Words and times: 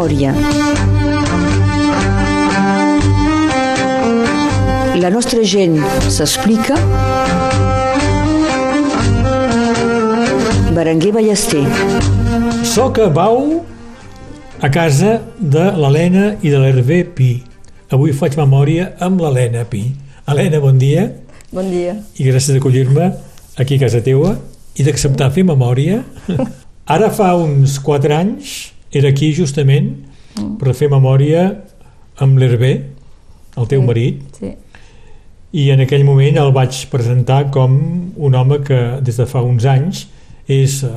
memòria. 0.00 0.32
La 5.00 5.10
nostra 5.10 5.42
gent 5.44 5.76
s'explica. 6.08 6.76
Berenguer 10.72 11.12
Ballester. 11.12 11.64
Soc 12.64 12.98
a 12.98 13.08
Bau, 13.12 13.60
a 14.60 14.70
casa 14.70 15.20
de 15.36 15.68
l'Helena 15.76 16.36
i 16.40 16.52
de 16.52 16.60
l'Hervé 16.62 17.04
Pi. 17.04 17.42
Avui 17.92 18.14
faig 18.16 18.38
memòria 18.40 18.94
amb 19.00 19.20
l'Helena 19.20 19.66
Pi. 19.68 19.84
Helena, 20.30 20.60
bon 20.60 20.78
dia. 20.78 21.10
Bon 21.52 21.68
dia. 21.68 21.98
I 22.16 22.30
gràcies 22.30 22.54
d'accollir-me 22.54 23.12
aquí 23.60 23.76
a 23.76 23.84
casa 23.84 24.00
teua 24.00 24.38
i 24.78 24.86
d'acceptar 24.86 25.32
fer 25.34 25.44
memòria. 25.44 26.04
Ara 26.94 27.10
fa 27.12 27.34
uns 27.36 27.80
4 27.84 28.14
anys 28.16 28.60
era 28.92 29.10
aquí 29.10 29.32
justament 29.36 29.92
per 30.60 30.74
fer 30.74 30.88
memòria 30.90 31.46
amb 32.20 32.38
l'Hervé, 32.38 32.72
el 33.56 33.68
teu 33.68 33.80
Sí, 33.80 33.86
marit, 33.86 34.22
Sí, 34.38 34.54
i 35.52 35.70
en 35.74 35.82
aquell 35.82 36.04
moment 36.06 36.36
el 36.38 36.52
vaig 36.54 36.76
presentar 36.92 37.48
com 37.50 37.72
un 38.14 38.34
home 38.38 38.60
que 38.62 39.00
des 39.02 39.16
de 39.18 39.26
fa 39.26 39.42
uns 39.42 39.66
anys 39.66 40.04
és 40.46 40.82
eh, 40.86 40.90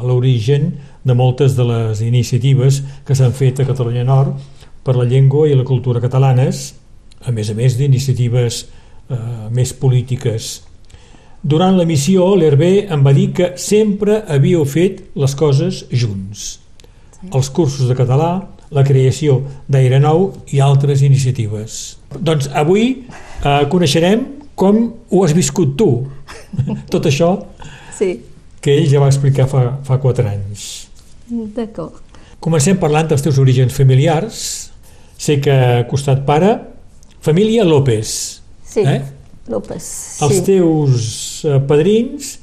l'origen 0.00 0.70
de 1.04 1.16
moltes 1.16 1.56
de 1.56 1.66
les 1.68 2.00
iniciatives 2.04 2.82
que 3.04 3.16
s'han 3.16 3.34
fet 3.36 3.60
a 3.60 3.66
Catalunya 3.68 4.06
Nord 4.08 4.38
per 4.84 4.96
la 4.96 5.04
llengua 5.04 5.48
i 5.48 5.56
la 5.56 5.66
cultura 5.68 6.00
catalanes, 6.00 6.72
a 7.20 7.32
més 7.32 7.50
a 7.52 7.56
més 7.58 7.76
d'iniciatives 7.76 8.62
eh, 8.64 9.18
més 9.52 9.74
polítiques. 9.76 10.48
Durant 11.42 11.76
la 11.76 11.86
missió, 11.86 12.32
l'Hervé 12.34 12.88
em 12.88 13.04
va 13.04 13.12
dir 13.12 13.28
que 13.36 13.52
sempre 13.60 14.22
havíeu 14.26 14.64
fet 14.64 15.04
les 15.14 15.36
coses 15.36 15.84
junts. 15.92 16.58
Els 17.32 17.50
cursos 17.50 17.88
de 17.88 17.96
català, 17.98 18.30
la 18.70 18.84
creació 18.84 19.40
d'Aire 19.68 19.98
Nou 20.00 20.28
i 20.54 20.60
altres 20.62 21.02
iniciatives. 21.02 21.96
Doncs 22.14 22.50
avui 22.54 22.84
eh, 23.42 23.64
coneixerem 23.72 24.24
com 24.58 24.80
ho 25.10 25.24
has 25.24 25.34
viscut 25.36 25.76
tu, 25.78 25.88
tot 26.92 27.06
això 27.10 27.32
sí, 27.96 28.12
que 28.60 28.74
ell 28.74 28.88
ja 28.90 29.00
va 29.02 29.08
explicar 29.10 29.46
fa, 29.50 29.64
fa 29.86 29.98
4 30.02 30.26
anys. 30.28 30.64
d'acord. 31.28 32.02
Comencem 32.42 32.78
parlant 32.78 33.08
dels 33.10 33.22
teus 33.22 33.38
orígens 33.38 33.74
familiars. 33.74 34.40
Sé 35.18 35.40
que 35.42 35.50
a 35.50 35.86
costat 35.90 36.20
pare, 36.26 36.52
família 37.20 37.64
López. 37.66 38.40
Sí, 38.62 38.84
Eh? 38.86 39.00
López. 39.48 40.18
Els 40.22 40.34
sí. 40.36 40.42
teus 40.44 41.08
eh, 41.48 41.58
padrins 41.66 42.36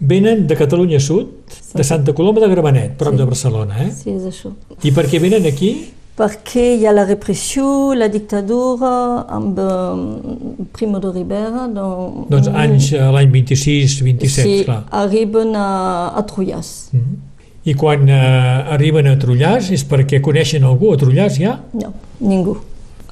venen 0.00 0.46
de 0.46 0.54
Catalunya 0.56 1.00
Sud, 1.00 1.26
de 1.74 1.84
Santa 1.84 2.12
Coloma 2.14 2.40
de 2.40 2.48
Gramenet, 2.48 2.96
prop 2.96 3.12
Sí. 3.12 3.18
de 3.18 3.24
Barcelona. 3.24 3.82
Eh? 3.84 3.90
Sí, 3.92 4.10
és 4.10 4.22
això. 4.22 4.52
I 4.82 4.90
per 4.92 5.06
què 5.06 5.20
venen 5.20 5.46
aquí? 5.46 5.90
Perquè 6.18 6.76
hi 6.80 6.86
ha 6.86 6.92
la 6.92 7.04
repressió, 7.04 7.94
la 7.94 8.08
dictadura, 8.08 9.24
amb 9.28 9.58
eh, 9.58 10.64
Primo 10.72 10.98
de 10.98 11.12
Rivera. 11.12 11.68
Doncs, 11.68 12.28
Doncs 12.30 12.48
anys, 12.48 12.92
eh, 12.92 12.98
l'any 13.12 13.30
26, 13.30 14.00
27, 14.02 14.42
sí, 14.58 14.64
clar. 14.64 14.84
arriben 14.90 15.54
a, 15.54 16.08
a 16.16 16.22
Trullàs. 16.26 16.90
Mhm. 16.92 17.16
I 17.64 17.74
quan 17.74 18.08
eh, 18.08 18.74
arriben 18.74 19.06
a 19.06 19.16
Trullàs 19.16 19.70
és 19.72 19.84
perquè 19.86 20.20
coneixen 20.20 20.64
algú 20.64 20.92
a 20.92 20.96
Trullàs 20.96 21.38
ja? 21.38 21.58
No, 21.74 21.92
ningú. 22.20 22.56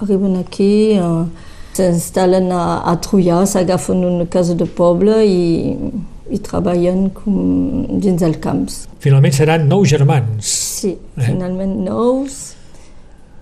Arriben 0.03 0.37
aquí, 0.39 0.93
eh, 0.93 1.25
s'instal·len 1.77 2.51
a, 2.53 2.83
a 2.91 2.97
Trullàs, 2.97 3.55
agafen 3.57 4.05
una 4.05 4.27
casa 4.27 4.55
de 4.55 4.65
poble 4.67 5.23
i, 5.27 5.77
i 6.31 6.39
treballen 6.43 7.11
com 7.15 7.99
dins 8.03 8.23
els 8.23 8.37
camps. 8.43 8.87
Finalment 9.01 9.33
seran 9.33 9.69
nou 9.69 9.85
germans. 9.85 10.45
Sí, 10.81 10.97
Eh? 11.17 11.23
finalment 11.23 11.77
nous. 11.85 12.53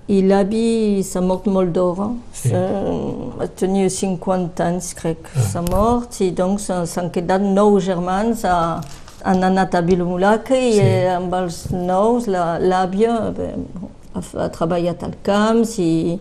I 0.08 0.20
l'avi 0.22 1.02
s'ha 1.02 1.20
mort 1.24 1.46
molt 1.46 1.72
d'hora. 1.72 2.10
Sí. 2.32 2.50
Sí. 2.50 3.46
Tenia 3.56 3.88
50 3.88 4.60
anys, 4.66 4.92
crec, 4.94 5.16
Ah. 5.34 5.40
s'ha 5.40 5.62
mort. 5.62 6.20
I 6.20 6.30
doncs 6.30 6.68
eh, 6.70 6.84
s'han 6.86 7.10
quedat 7.10 7.40
nou 7.40 7.80
germans. 7.80 8.44
A, 8.44 8.80
han 9.24 9.42
anat 9.42 9.74
a 9.74 9.80
Vilomulaca 9.80 10.54
i 10.54 10.72
Sí. 10.72 10.80
eh, 10.80 11.08
amb 11.16 11.32
els 11.34 11.70
nous 11.72 12.26
l'àvia 12.28 13.32
eh, 13.38 13.54
ha, 14.14 14.20
ha 14.42 14.48
treballat 14.50 15.02
al 15.02 15.14
camp 15.22 15.64
i 15.78 16.18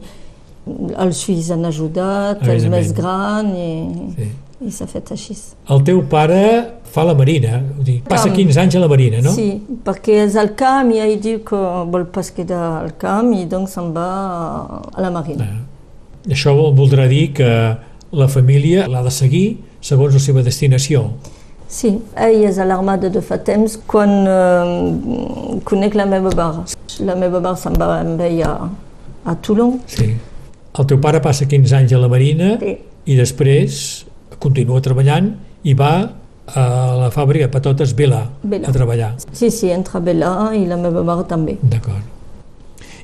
els 0.98 1.24
fills 1.26 1.50
han 1.52 1.66
ajudat, 1.66 2.40
els 2.48 2.66
més 2.72 2.94
grans, 2.94 3.52
i, 3.58 4.14
Sí. 4.16 4.30
I 4.68 4.72
s'ha 4.72 4.88
fet 4.88 5.12
així. 5.12 5.36
El 5.70 5.84
teu 5.84 6.02
pare 6.10 6.40
fa 6.94 7.04
la 7.04 7.14
marina, 7.18 7.60
dir, 7.84 8.02
passa 8.08 8.30
Camp. 8.30 8.38
15 8.38 8.60
anys 8.62 8.76
a 8.76 8.80
la 8.84 8.88
marina, 8.88 9.22
no? 9.26 9.32
Sí, 9.34 9.48
perquè 9.86 10.20
és 10.28 10.36
al 10.38 10.54
camp 10.56 10.92
i 10.94 11.00
ell 11.02 11.16
diu 11.22 11.40
que 11.48 11.60
vol 11.92 12.06
pas 12.14 12.30
quedar 12.32 12.62
al 12.84 12.92
camp 13.02 13.32
i 13.34 13.46
doncs 13.50 13.74
se'n 13.78 13.92
va 13.96 14.08
a 14.94 15.02
la 15.02 15.10
marina. 15.12 15.48
Ah. 15.50 15.62
Això 16.32 16.54
vol- 16.56 16.74
voldrà 16.78 17.08
dir 17.10 17.32
que 17.34 17.50
la 18.14 18.28
família 18.28 18.88
l'ha 18.88 19.02
de 19.04 19.12
seguir 19.12 19.58
segons 19.82 20.14
la 20.14 20.20
seva 20.20 20.44
destinació. 20.46 21.08
Sí, 21.68 21.96
ell 22.16 22.44
és 22.46 22.60
a 22.62 22.66
l'armada 22.70 23.10
de 23.10 23.22
fa 23.26 23.40
temps 23.42 23.80
quan 23.90 24.12
eh, 24.30 25.60
conec 25.66 25.96
la 25.98 26.06
meva 26.06 26.30
mare. 26.38 26.64
La 27.02 27.16
meva 27.18 27.40
mare 27.42 27.58
se'n 27.58 27.74
va 27.82 27.88
amb 28.04 28.22
ell 28.22 28.44
a, 28.46 28.54
a 29.26 29.36
Toulon. 29.42 29.80
Sí. 29.90 30.12
El 30.78 30.86
teu 30.90 31.00
pare 31.02 31.20
passa 31.22 31.46
15 31.50 31.76
anys 31.80 31.94
a 31.94 32.00
la 32.02 32.08
marina 32.10 32.56
Sí. 32.62 32.78
i 33.06 33.16
després 33.18 34.06
continua 34.44 34.82
treballant 34.84 35.32
i 35.64 35.74
va 35.80 35.94
a 36.54 36.64
la 37.00 37.10
fàbrica 37.14 37.48
de 37.48 37.54
patates 37.54 37.94
Vela 37.96 38.26
Vela. 38.44 38.68
a 38.68 38.74
treballar. 38.76 39.14
Sí, 39.32 39.50
sí, 39.50 39.70
entra 39.72 40.02
Bella 40.04 40.52
i 40.58 40.66
la 40.68 40.78
meva 40.78 41.04
mare 41.08 41.24
també. 41.30 41.56
D'acord. 41.62 42.04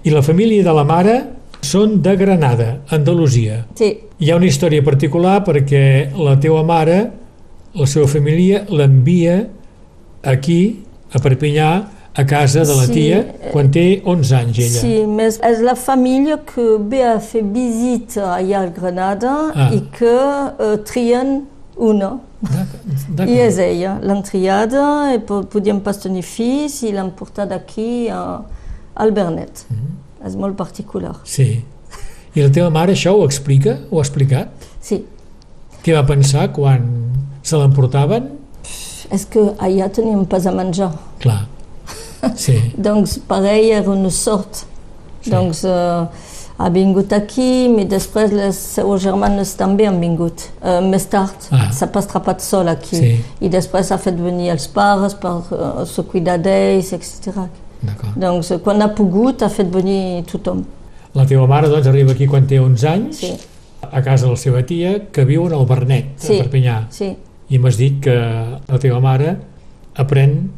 I 0.04 0.12
la 0.12 0.22
família 0.24 0.64
de 0.64 0.74
la 0.76 0.84
mare 0.88 1.16
són 1.64 1.98
de 2.04 2.16
Granada, 2.20 2.70
Andalusia. 2.96 3.66
Sí, 3.76 3.96
Hi 4.20 4.32
ha 4.32 4.36
una 4.36 4.48
història 4.50 4.84
particular 4.84 5.38
perquè 5.48 6.12
la 6.20 6.34
teva 6.44 6.60
mare, 6.68 6.98
la 7.80 7.86
seva 7.88 8.08
família, 8.12 8.66
l'envia 8.68 9.38
aquí, 10.28 10.84
a 11.16 11.22
Perpinyà, 11.24 11.70
a 12.20 12.26
casa 12.28 12.64
de 12.68 12.76
la 12.76 12.86
Sí, 12.88 12.94
tia, 12.94 13.20
quan 13.54 13.70
té 13.72 14.02
11 14.06 14.34
anys 14.36 14.58
ella. 14.60 14.82
sí, 14.82 14.94
més 15.08 15.40
és 15.44 15.62
la 15.66 15.76
família 15.76 16.38
que 16.46 16.66
ve 16.92 17.04
a 17.08 17.20
fer 17.20 17.44
visita 17.44 18.34
allà 18.36 18.64
a 18.66 18.70
Granada 18.76 19.34
Ah. 19.56 19.70
i 19.74 19.82
que 19.98 20.16
eh, 20.60 20.78
trien 20.86 21.46
una. 21.78 22.18
I 23.28 23.36
és 23.44 23.58
ella, 23.60 23.98
l'han 24.02 24.22
triada, 24.24 25.14
i 25.14 25.20
po- 25.20 25.44
podíem 25.52 25.82
pas 25.84 25.98
tenir 26.00 26.24
fills 26.24 26.82
i 26.88 26.92
l'han 26.96 27.12
portat 27.12 27.52
aquí 27.52 28.08
a, 28.10 28.42
al 28.96 29.12
Bernet. 29.12 29.66
Mhm. 29.70 30.28
És 30.28 30.36
molt 30.36 30.56
particular. 30.58 31.16
Sí. 31.24 31.64
I 32.36 32.42
la 32.42 32.50
teva 32.52 32.70
mare 32.70 32.94
això 32.94 33.12
ho 33.16 33.24
explica? 33.26 33.78
Ho 33.92 34.00
ha 34.00 34.04
explicat? 34.04 34.50
Sí, 34.82 35.04
Què 35.84 35.94
va 35.96 36.04
pensar 36.06 36.50
quan 36.52 36.82
se 37.42 37.56
l'emportaven? 37.58 38.30
és 39.12 39.24
que 39.26 39.40
allà 39.58 39.88
teníem 39.90 40.26
pas 40.26 40.46
a 40.46 40.52
menjar. 40.52 40.92
Clar. 41.20 41.48
Sí. 42.36 42.58
Doncs 42.78 43.20
per 43.28 43.44
ell 43.46 43.70
era 43.72 43.90
una 43.92 44.10
sort. 44.12 44.66
Sí. 45.22 45.32
Doncs 45.32 45.64
eh, 45.68 46.08
ha 46.60 46.70
vingut 46.70 47.14
aquí, 47.16 47.68
però 47.76 47.86
després 47.88 48.32
les 48.36 48.56
seues 48.76 49.02
germanes 49.04 49.54
també 49.60 49.86
han 49.88 50.00
vingut. 50.02 50.48
Eh, 50.64 50.80
més 50.84 51.06
tard, 51.12 51.36
Ah. 51.52 51.70
s'ha 51.72 51.88
pas 51.92 52.06
atrapat 52.06 52.42
sol 52.44 52.68
aquí. 52.68 52.96
Sí. 53.00 53.14
I 53.42 53.50
després 53.50 53.92
ha 53.92 53.98
fet 53.98 54.16
venir 54.20 54.50
els 54.52 54.68
pares 54.68 55.16
per 55.16 55.38
eh, 55.52 55.86
se 55.86 56.04
cuidar 56.04 56.38
d'ells, 56.40 56.92
etc. 56.94 57.48
Doncs 58.20 58.52
quan 58.64 58.82
ha 58.84 58.90
pogut 58.96 59.42
ha 59.44 59.50
fet 59.50 59.70
venir 59.72 60.26
tothom. 60.28 60.66
La 61.16 61.24
teva 61.26 61.48
mare 61.48 61.70
doncs, 61.72 61.88
arriba 61.88 62.12
aquí 62.12 62.28
quan 62.28 62.46
té 62.48 62.60
11 62.60 62.88
anys, 62.88 63.18
Sí, 63.24 63.32
a 63.92 64.02
casa 64.04 64.26
de 64.26 64.32
la 64.32 64.38
seva 64.38 64.62
tia, 64.68 64.98
que 65.12 65.24
viu 65.26 65.46
en 65.48 65.54
el 65.56 65.66
Bernet, 65.66 66.06
Sí. 66.20 66.40
a 66.40 66.44
Perpinyà. 66.44 66.76
sí. 66.92 67.16
I 67.50 67.58
m'has 67.58 67.78
dit 67.78 67.96
que 68.04 68.14
la 68.14 68.78
teva 68.78 69.00
mare 69.02 69.38
aprèn 69.98 70.50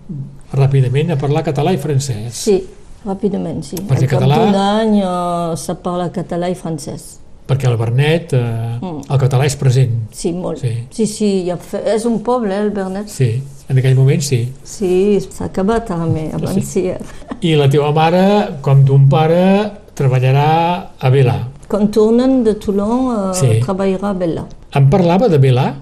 ràpidament 0.53 1.11
a 1.11 1.17
parlar 1.17 1.43
català 1.43 1.73
i 1.73 1.77
francès. 1.77 2.33
Sí, 2.33 2.57
ràpidament, 3.05 3.61
sí. 3.63 3.77
Perquè 3.77 4.03
Al 4.03 4.07
cap 4.09 4.19
català- 4.21 4.37
d'un 4.45 4.55
any 4.55 4.99
eh, 5.01 5.57
se 5.57 5.75
parla 5.75 6.09
català 6.11 6.49
i 6.49 6.55
francès. 6.55 7.17
Perquè 7.47 7.67
al 7.67 7.75
Bernet 7.77 8.33
eh, 8.33 8.77
Mm. 8.81 9.01
el 9.09 9.17
català 9.19 9.45
és 9.45 9.55
present. 9.55 9.91
Sí, 10.11 10.31
molt. 10.31 10.59
Sí. 10.59 10.87
Sí, 10.89 11.05
sí, 11.07 11.43
ja 11.47 11.57
fe... 11.57 11.81
és 11.95 12.05
un 12.05 12.19
poble, 12.23 12.53
eh, 12.55 12.61
el 12.61 12.69
Bernet. 12.71 13.07
Sí, 13.09 13.41
en 13.69 13.77
aquell 13.77 13.95
moment 13.95 14.21
sí. 14.21 14.51
Sí, 14.63 15.19
s'ha 15.21 15.45
acabat 15.45 15.89
mais 16.07 16.33
abans 16.33 16.53
Sí. 16.55 16.61
sí. 16.61 16.91
I 17.41 17.55
la 17.55 17.67
teva 17.69 17.91
mare, 17.91 18.57
com 18.61 18.85
ton 18.85 19.07
pare, 19.09 19.71
treballarà 19.95 20.91
a 20.99 21.09
Belà. 21.09 21.47
Quan 21.67 21.89
tornen 21.91 22.43
de 22.43 22.55
Toulon, 22.55 23.31
eh, 23.31 23.33
Sí. 23.35 23.59
treballarà 23.65 24.09
a 24.09 24.13
Bella. 24.13 24.45
Em 24.73 24.89
parlava 24.89 25.27
de 25.27 25.37
Belà? 25.39 25.73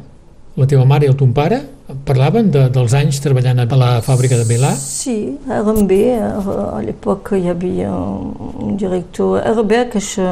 La 0.59 0.65
teva 0.67 0.83
mare 0.83 1.05
i 1.05 1.09
el 1.09 1.15
ton 1.15 1.29
pare? 1.31 1.61
Parlaven 2.05 2.49
de, 2.53 2.65
dels 2.73 2.93
anys 2.97 3.21
treballant 3.23 3.61
a 3.63 3.77
la 3.79 3.89
fàbrica 4.05 4.35
de 4.37 4.43
Belà? 4.49 4.73
Sí, 4.77 5.15
RMB, 5.47 5.91
era- 6.11 6.33
a 6.75 6.81
l'època 6.83 7.37
hi 7.39 7.47
havia 7.49 7.89
un 7.93 8.75
director 8.77 9.39
RB 9.53 9.71
que 9.93 10.01
això, 10.01 10.27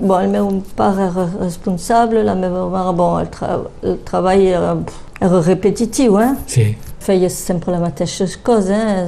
bon, 0.00 0.24
el 0.24 0.30
meu 0.34 0.48
pare 0.76 1.06
era 1.06 1.26
responsable, 1.38 2.24
la 2.26 2.34
meva 2.34 2.66
mare, 2.72 2.92
bon, 2.98 3.20
el, 3.22 3.28
tra 3.32 3.60
el 3.86 3.96
treball 4.10 4.42
era, 4.42 4.74
era 5.20 5.40
repetitiu, 5.46 6.18
eh? 6.20 6.32
Sí, 6.50 6.66
feia 7.00 7.30
sempre 7.30 7.72
la 7.72 7.80
mateixa 7.80 8.26
cosa, 8.44 8.74
eh? 8.74 9.06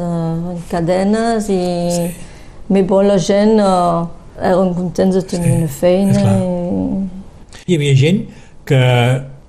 en 0.54 0.62
cadenes 0.70 1.50
i 1.50 1.60
Mais 2.72 2.86
bon, 2.88 3.02
la 3.04 3.18
gent 3.18 3.58
eh, 3.60 4.46
eren 4.48 4.70
contents 4.78 5.18
de 5.18 5.22
tenir 5.28 5.50
Sí, 5.50 5.58
una 5.58 5.68
feina. 5.68 6.22
i- 6.38 7.66
Hi 7.66 7.74
havia 7.76 7.94
gent 7.98 8.22
que 8.64 8.78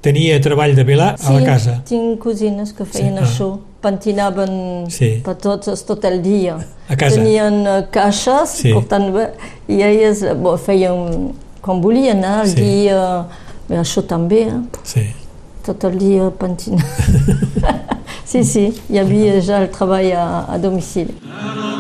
tenia 0.04 0.40
treball 0.44 0.76
de 0.76 0.84
velar 0.84 1.14
a 1.16 1.34
la 1.34 1.44
casa. 1.48 1.78
tinc 1.88 2.20
cosines 2.22 2.74
que 2.76 2.86
feien 2.86 3.18
ah. 3.18 3.24
això, 3.24 3.48
pentinaven 3.82 4.86
Sí. 4.92 5.22
patates 5.24 5.86
tot 5.88 6.04
el 6.06 6.22
dia. 6.22 6.58
A 6.90 6.96
casa. 6.96 7.16
Tenien 7.18 7.66
eh, 7.66 7.80
caixes, 7.92 8.50
Sí. 8.60 8.74
per 8.74 8.84
tant, 8.92 9.10
bé, 9.16 9.30
i 9.68 9.82
elles 9.82 10.22
eh, 10.24 10.34
bon, 10.36 10.58
feien 10.60 11.34
com 11.62 11.82
volien, 11.82 12.24
eh, 12.24 12.42
el 12.44 12.48
Sí. 12.50 12.56
dia... 12.62 13.26
Bé, 13.70 13.78
això 13.80 14.02
també, 14.04 14.42
eh? 14.52 14.60
Sí. 14.84 15.06
tot 15.64 15.84
el 15.86 15.94
dia 15.98 16.30
pentinant. 16.38 16.84
sí, 18.26 18.44
sí, 18.44 18.66
hi 18.92 18.98
havia 19.00 19.38
ja 19.42 19.62
el 19.64 19.70
treball 19.72 20.10
a, 20.12 20.26
a 20.52 20.58
domicili. 20.60 21.16
Avui 21.24 21.64
faig 21.64 21.73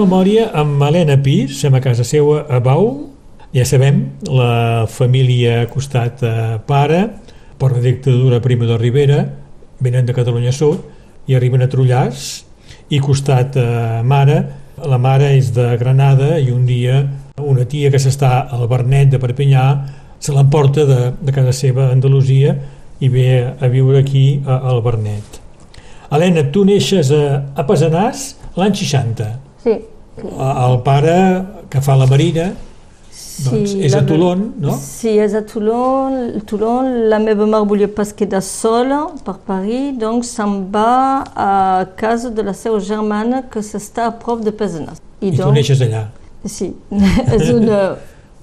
memòria 0.00 0.48
amb 0.56 0.80
Helena 0.82 1.18
Pi, 1.20 1.44
som 1.52 1.74
a 1.76 1.80
casa 1.84 2.04
seva 2.06 2.44
a 2.48 2.60
Bau. 2.64 2.86
Ja 3.52 3.66
sabem, 3.66 4.02
la 4.30 4.86
família 4.88 5.60
ha 5.60 5.68
costat 5.68 6.22
a 6.24 6.58
pare, 6.66 7.02
per 7.60 7.72
la 7.74 7.82
dictadura 7.84 8.40
Prima 8.40 8.68
de 8.68 8.78
Rivera, 8.80 9.24
venen 9.80 10.06
de 10.08 10.16
Catalunya 10.16 10.52
Sud 10.54 11.28
i 11.28 11.36
arriben 11.36 11.60
a 11.60 11.68
Trullàs, 11.68 12.28
i 12.90 13.00
costat 13.02 13.58
a 13.60 14.00
mare, 14.06 14.38
la 14.80 14.98
mare 14.98 15.34
és 15.36 15.50
de 15.52 15.66
Granada 15.80 16.38
i 16.40 16.48
un 16.54 16.64
dia 16.64 17.02
una 17.40 17.64
tia 17.68 17.90
que 17.92 18.00
s'està 18.00 18.46
al 18.52 18.66
Bernet 18.68 19.12
de 19.12 19.20
Perpinyà 19.20 19.64
se 20.20 20.32
l'emporta 20.36 20.84
de, 20.88 20.98
de 21.20 21.32
casa 21.32 21.52
seva 21.56 21.88
a 21.88 21.94
Andalusia 21.94 22.56
i 23.00 23.08
ve 23.08 23.28
a 23.44 23.68
viure 23.72 24.00
aquí 24.00 24.42
a, 24.46 24.60
al 24.72 24.82
Bernet. 24.84 25.40
Helena, 26.10 26.44
tu 26.52 26.64
neixes 26.68 27.12
a, 27.14 27.24
a 27.56 27.64
Pesanàs 27.68 28.26
l'any 28.60 28.76
60. 28.76 29.30
Sí. 29.64 29.76
El 30.18 30.80
pare 30.84 31.14
que 31.70 31.80
fa 31.84 31.96
la 31.96 32.08
marina 32.10 32.50
doncs 33.44 33.72
és 33.80 33.94
a 33.96 34.02
Toulon, 34.04 34.42
no? 34.60 34.74
Sí, 34.76 35.14
és 35.20 35.34
a 35.36 35.40
Toulon. 35.46 36.40
Toulon. 36.48 36.88
La 37.12 37.20
meva 37.22 37.46
mare 37.48 37.68
volia 37.68 37.88
pas 37.88 38.12
quedar 38.16 38.42
sola 38.44 39.00
per 39.24 39.38
Paris, 39.46 39.94
doncs 40.00 40.34
se'n 40.36 40.58
va 40.72 41.24
a 41.24 41.50
casa 42.00 42.30
de 42.30 42.44
la 42.46 42.54
seva 42.56 42.80
germana 42.84 43.44
que 43.52 43.62
s'està 43.64 44.10
a 44.10 44.14
prop 44.24 44.44
de 44.44 44.52
Pesanas. 44.52 45.00
I 45.20 45.32
tu 45.36 45.50
neixes 45.54 45.80
allà. 45.86 46.06
Sí, 46.48 46.72
és 47.36 47.50
una, 47.52 47.80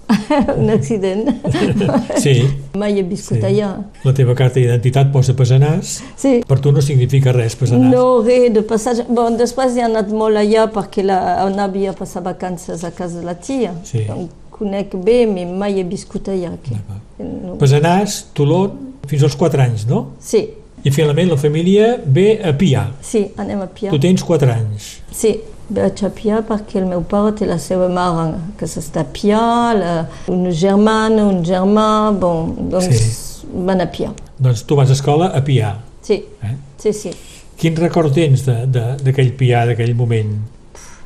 un 0.62 0.70
accident. 0.70 1.28
Sí, 2.24 2.34
Mai 2.78 2.98
he 3.00 3.04
viscut 3.04 3.38
Sí. 3.38 3.44
allà. 3.46 3.70
la 4.04 4.14
teva 4.14 4.34
carta 4.36 4.60
d'identitat 4.60 5.12
posa 5.12 5.34
Pesanàs, 5.38 5.98
Sí, 6.18 6.42
per 6.48 6.60
tu 6.64 6.72
no 6.72 6.82
significa 6.82 7.32
res 7.36 7.56
Pesanàs. 7.60 7.92
No, 7.92 8.22
res 8.26 8.52
de 8.54 8.62
passatge. 8.64 9.06
Bon, 9.10 9.36
després 9.38 9.76
he 9.78 9.84
anat 9.84 10.10
molt 10.12 10.38
allà 10.40 10.68
perquè 10.72 11.04
la, 11.06 11.20
on 11.46 11.60
havia 11.60 11.94
passat 11.98 12.24
vacances 12.24 12.84
a 12.88 12.92
casa 12.92 13.20
de 13.20 13.26
la 13.26 13.36
tia. 13.36 13.74
Sí. 13.84 14.06
Donc, 14.08 14.30
conec 14.58 14.96
bé, 14.96 15.26
però 15.28 15.58
mai 15.58 15.80
he 15.80 15.84
viscut 15.84 16.30
allà. 16.34 16.54
D'acord. 16.70 17.04
No. 17.20 17.58
Pesanàs, 17.62 18.24
Toulon, 18.34 18.72
fins 19.08 19.24
als 19.24 19.36
4 19.36 19.62
anys, 19.62 19.86
no? 19.90 20.14
Sí, 20.20 20.48
I 20.86 20.92
finalment 20.94 21.32
la 21.32 21.36
família 21.42 21.98
ve 22.06 22.40
a 22.46 22.52
Pià. 22.56 22.84
sí, 23.02 23.26
anem 23.38 23.60
a 23.62 23.68
Pia. 23.68 23.90
Tu 23.92 23.98
tens 24.00 24.22
4 24.24 24.52
anys. 24.54 25.02
Sí, 25.12 25.32
vaig 25.70 26.04
a 26.06 26.10
Pia 26.16 26.42
perquè 26.48 26.78
el 26.82 26.86
meu 26.88 27.02
pare 27.04 27.34
té 27.36 27.46
la 27.50 27.58
seva 27.60 27.88
mare 27.92 28.38
que 28.60 28.66
s'està 28.70 29.02
a 29.04 29.10
Pia, 29.14 29.40
la, 29.76 29.94
una 30.32 30.52
germana, 30.52 31.26
un 31.28 31.44
germà, 31.46 32.12
bon, 32.20 32.54
doncs 32.72 33.44
van 33.68 33.82
a 33.84 33.88
Pia. 33.88 34.12
Doncs 34.40 34.64
tu 34.68 34.76
vas 34.80 34.90
a 34.90 34.94
escola 34.94 35.32
a 35.36 35.42
Pià. 35.42 35.74
Sí, 36.02 36.24
Eh? 36.44 36.56
sí, 36.78 36.94
sí. 36.94 37.12
Quin 37.58 37.76
record 37.76 38.14
tens 38.14 38.46
de- 38.46 38.66
de- 38.68 38.96
d'aquell 39.04 39.34
Pià, 39.36 39.66
d'aquell 39.66 39.96
moment? 39.96 40.36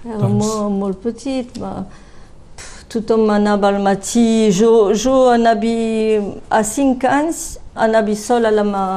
Era 0.06 0.18
Doncs- 0.18 0.46
molt, 0.46 0.72
molt 0.72 0.98
petit, 1.02 1.48
pff, 1.54 2.86
tothom 2.90 3.30
anava 3.30 3.68
al 3.70 3.80
matí, 3.82 4.52
jo, 4.52 4.92
jo 4.94 5.30
anava 5.30 5.76
a 6.50 6.64
5 6.64 7.08
anys, 7.08 7.58
anava 7.76 8.16
sol 8.16 8.46
a 8.46 8.52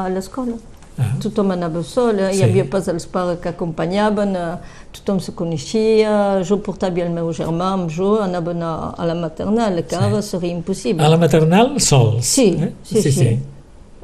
l'escola. 0.08 0.56
Ah, 0.96 1.10
Tothom 1.20 1.50
anava 1.50 1.82
sol, 1.82 2.18
eh? 2.20 2.32
Sí. 2.32 2.38
hi 2.38 2.42
havia 2.44 2.64
pas 2.70 2.86
els 2.88 3.04
pares 3.06 3.40
que 3.42 3.48
acompanyaven, 3.48 4.36
eh, 4.36 4.56
tothom 4.94 5.18
se 5.20 5.34
coneixia, 5.36 6.42
jo 6.46 6.60
portava 6.64 7.02
el 7.04 7.10
meu 7.14 7.32
germà 7.34 7.72
amb 7.78 7.90
jo, 7.92 8.14
anaven 8.24 8.62
a, 8.62 8.74
a 8.96 9.08
la 9.08 9.16
maternal, 9.18 9.82
que 9.88 9.98
ara 9.98 10.22
seria 10.22 10.54
impossible. 10.54 11.02
a 11.04 11.10
la 11.10 11.18
maternal 11.20 11.74
sols? 11.80 12.30
Sí, 12.30 12.48
eh? 12.60 12.70
sí, 12.86 13.02
sí. 13.10 13.34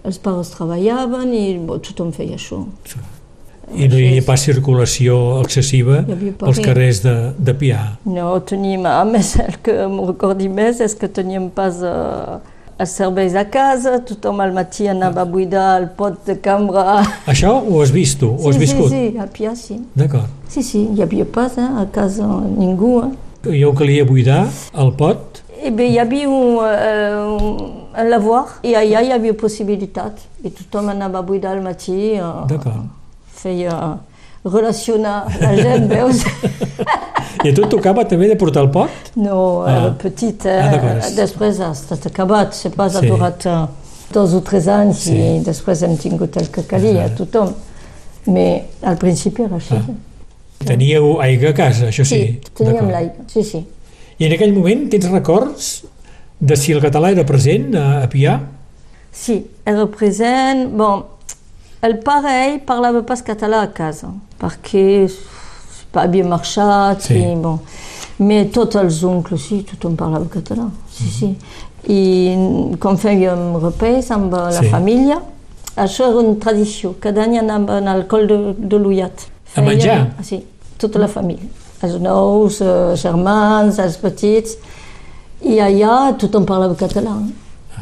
Els 0.04 0.18
pares 0.22 0.50
treballaven 0.54 1.32
i 1.36 1.46
bo, 1.62 1.78
tothom 1.84 2.12
feia 2.16 2.38
això. 2.38 2.62
I 3.70 3.86
no 3.86 3.98
hi 4.00 4.06
havia 4.08 4.22
pas 4.26 4.42
circulació 4.42 5.16
excessiva 5.44 6.00
als 6.02 6.56
res. 6.56 6.64
carrers 6.64 7.02
de, 7.04 7.14
de 7.38 7.54
Pià. 7.60 7.82
No, 8.10 8.32
teníem, 8.42 8.86
a 8.88 9.04
més, 9.06 9.36
el 9.38 9.60
que 9.62 9.76
em 9.84 10.00
recordi 10.08 10.48
més 10.50 10.80
és 10.82 10.96
que 10.98 11.06
teníem 11.20 11.46
pas 11.54 11.78
uh, 11.86 12.40
els 12.80 12.92
serveis 12.96 13.34
a 13.36 13.44
casa, 13.52 13.98
tothom 14.08 14.40
al 14.40 14.54
matí 14.56 14.86
anava 14.88 15.24
a 15.24 15.28
buidar 15.28 15.66
el 15.82 15.88
pot 15.96 16.16
de 16.24 16.38
cambra. 16.40 17.00
Això 17.28 17.52
ho 17.60 17.82
has 17.82 17.92
vist 17.92 18.20
tu? 18.22 18.30
Ho 18.32 18.48
has 18.48 18.56
sí, 18.56 18.62
viscut? 18.62 18.88
sí, 18.88 19.02
sí, 19.10 19.18
a 19.20 19.26
Pia 19.28 19.52
sí. 19.58 19.76
D'acord. 19.98 20.30
Sí, 20.48 20.64
sí, 20.64 20.86
hi 20.94 21.04
havia 21.04 21.26
pas 21.28 21.58
eh, 21.60 21.66
a 21.82 21.84
casa 21.92 22.28
ningú. 22.46 22.94
Eh. 23.04 23.60
On 23.68 23.76
calia 23.76 24.04
buidar 24.08 24.46
el 24.80 24.94
pot? 24.96 25.42
I 25.60 25.72
bé, 25.76 25.90
hi 25.92 25.98
havia 26.00 26.28
un, 26.28 26.56
uh, 26.56 27.36
un, 27.36 27.60
un 27.92 28.08
lavoir 28.08 28.46
i 28.64 28.72
allà 28.78 29.04
hi 29.04 29.12
havia 29.12 29.36
possibilitat. 29.36 30.24
I 30.40 30.52
tothom 30.56 30.88
anava 30.92 31.20
a 31.20 31.26
buidar 31.26 31.52
al 31.58 31.64
matí. 31.64 32.16
Uh, 32.16 32.46
D'acord. 32.48 32.88
feia 33.40 33.76
relacionar 34.44 35.28
la 35.40 35.52
gent, 35.56 35.88
veus? 35.88 36.24
I 37.44 37.48
a 37.48 37.54
tu 37.56 37.62
et 37.64 37.70
tocava 37.72 38.04
també 38.08 38.28
de 38.28 38.36
portar 38.36 38.62
el 38.66 38.70
pot? 38.70 38.90
No, 39.16 39.62
Ah. 39.64 39.70
era 39.76 39.90
petit. 39.98 40.44
Eh? 40.44 40.60
Ah, 40.60 41.10
després 41.16 41.60
ha 41.60 41.70
estat 41.72 42.06
acabat. 42.06 42.52
Se 42.54 42.70
pas 42.70 42.94
ha 42.96 43.00
Sí. 43.00 43.06
durat 43.08 43.46
eh, 43.46 43.66
dos 44.12 44.34
o 44.34 44.40
tres 44.42 44.68
anys 44.68 44.98
Sí. 44.98 45.14
i 45.16 45.40
després 45.44 45.82
hem 45.82 45.96
tingut 45.96 46.36
el 46.36 46.48
que 46.50 46.62
calia, 46.64 47.04
Ah. 47.06 47.08
tothom. 47.16 47.54
Mais 48.26 48.62
al 48.82 48.96
principi 48.98 49.42
era 49.42 49.56
així. 49.56 49.74
Ah. 49.74 49.86
Teníeu 50.66 51.20
aigua 51.22 51.50
a 51.50 51.54
casa, 51.54 51.86
això 51.88 52.04
sí? 52.04 52.18
Sí, 52.20 52.40
teníem 52.54 52.90
l'aigua. 52.90 53.24
Sí, 53.26 53.42
sí. 53.42 53.66
I 54.18 54.26
en 54.26 54.32
aquell 54.32 54.52
moment 54.52 54.90
tens 54.90 55.08
records 55.10 55.84
de 56.38 56.56
si 56.56 56.72
el 56.72 56.82
català 56.82 57.10
era 57.12 57.24
present 57.24 57.74
a, 57.74 58.02
a 58.02 58.08
Pià? 58.08 58.40
Sí, 59.10 59.46
era 59.64 59.86
present. 59.86 60.68
Bon, 60.76 61.04
el 61.82 61.98
pare 62.00 62.34
ell 62.52 62.60
parlava 62.60 63.00
pas 63.06 63.22
català 63.22 63.62
a 63.62 63.72
casa, 63.72 64.12
perquè 64.38 65.10
pas 65.92 66.04
havia 66.04 66.24
marxat, 66.24 67.00
Sí. 67.02 67.14
i 67.18 67.34
bon. 67.36 67.58
Mais 68.18 68.50
tots 68.52 68.76
els 68.76 69.02
oncles, 69.04 69.40
sí, 69.40 69.62
tothom 69.64 69.96
parlava 69.96 70.26
català, 70.28 70.68
sí, 70.92 71.04
Mhm. 71.04 71.10
sí. 71.18 71.36
I 71.88 72.76
com 72.78 72.96
fèiem 72.96 73.56
repès 73.62 74.10
amb 74.10 74.32
la 74.34 74.52
Sí. 74.52 74.68
família, 74.68 75.20
això 75.76 76.08
era 76.10 76.18
una 76.18 76.34
tradició. 76.38 76.94
Cada 77.00 77.22
any 77.22 77.38
anàvem 77.38 77.86
al 77.88 78.06
col 78.06 78.26
de, 78.26 78.54
de 78.58 78.76
l'Ullat. 78.78 79.26
A 79.56 79.62
menjar? 79.62 80.14
Sí, 80.22 80.44
tota 80.78 80.98
la 80.98 81.08
família. 81.08 81.48
els 81.82 81.98
nous, 81.98 82.60
els 82.60 83.00
germans, 83.00 83.78
els 83.78 83.96
petits, 83.96 84.56
i 85.42 85.54
allà 85.60 86.14
tothom 86.18 86.44
parlava 86.44 86.74
català. 86.74 87.14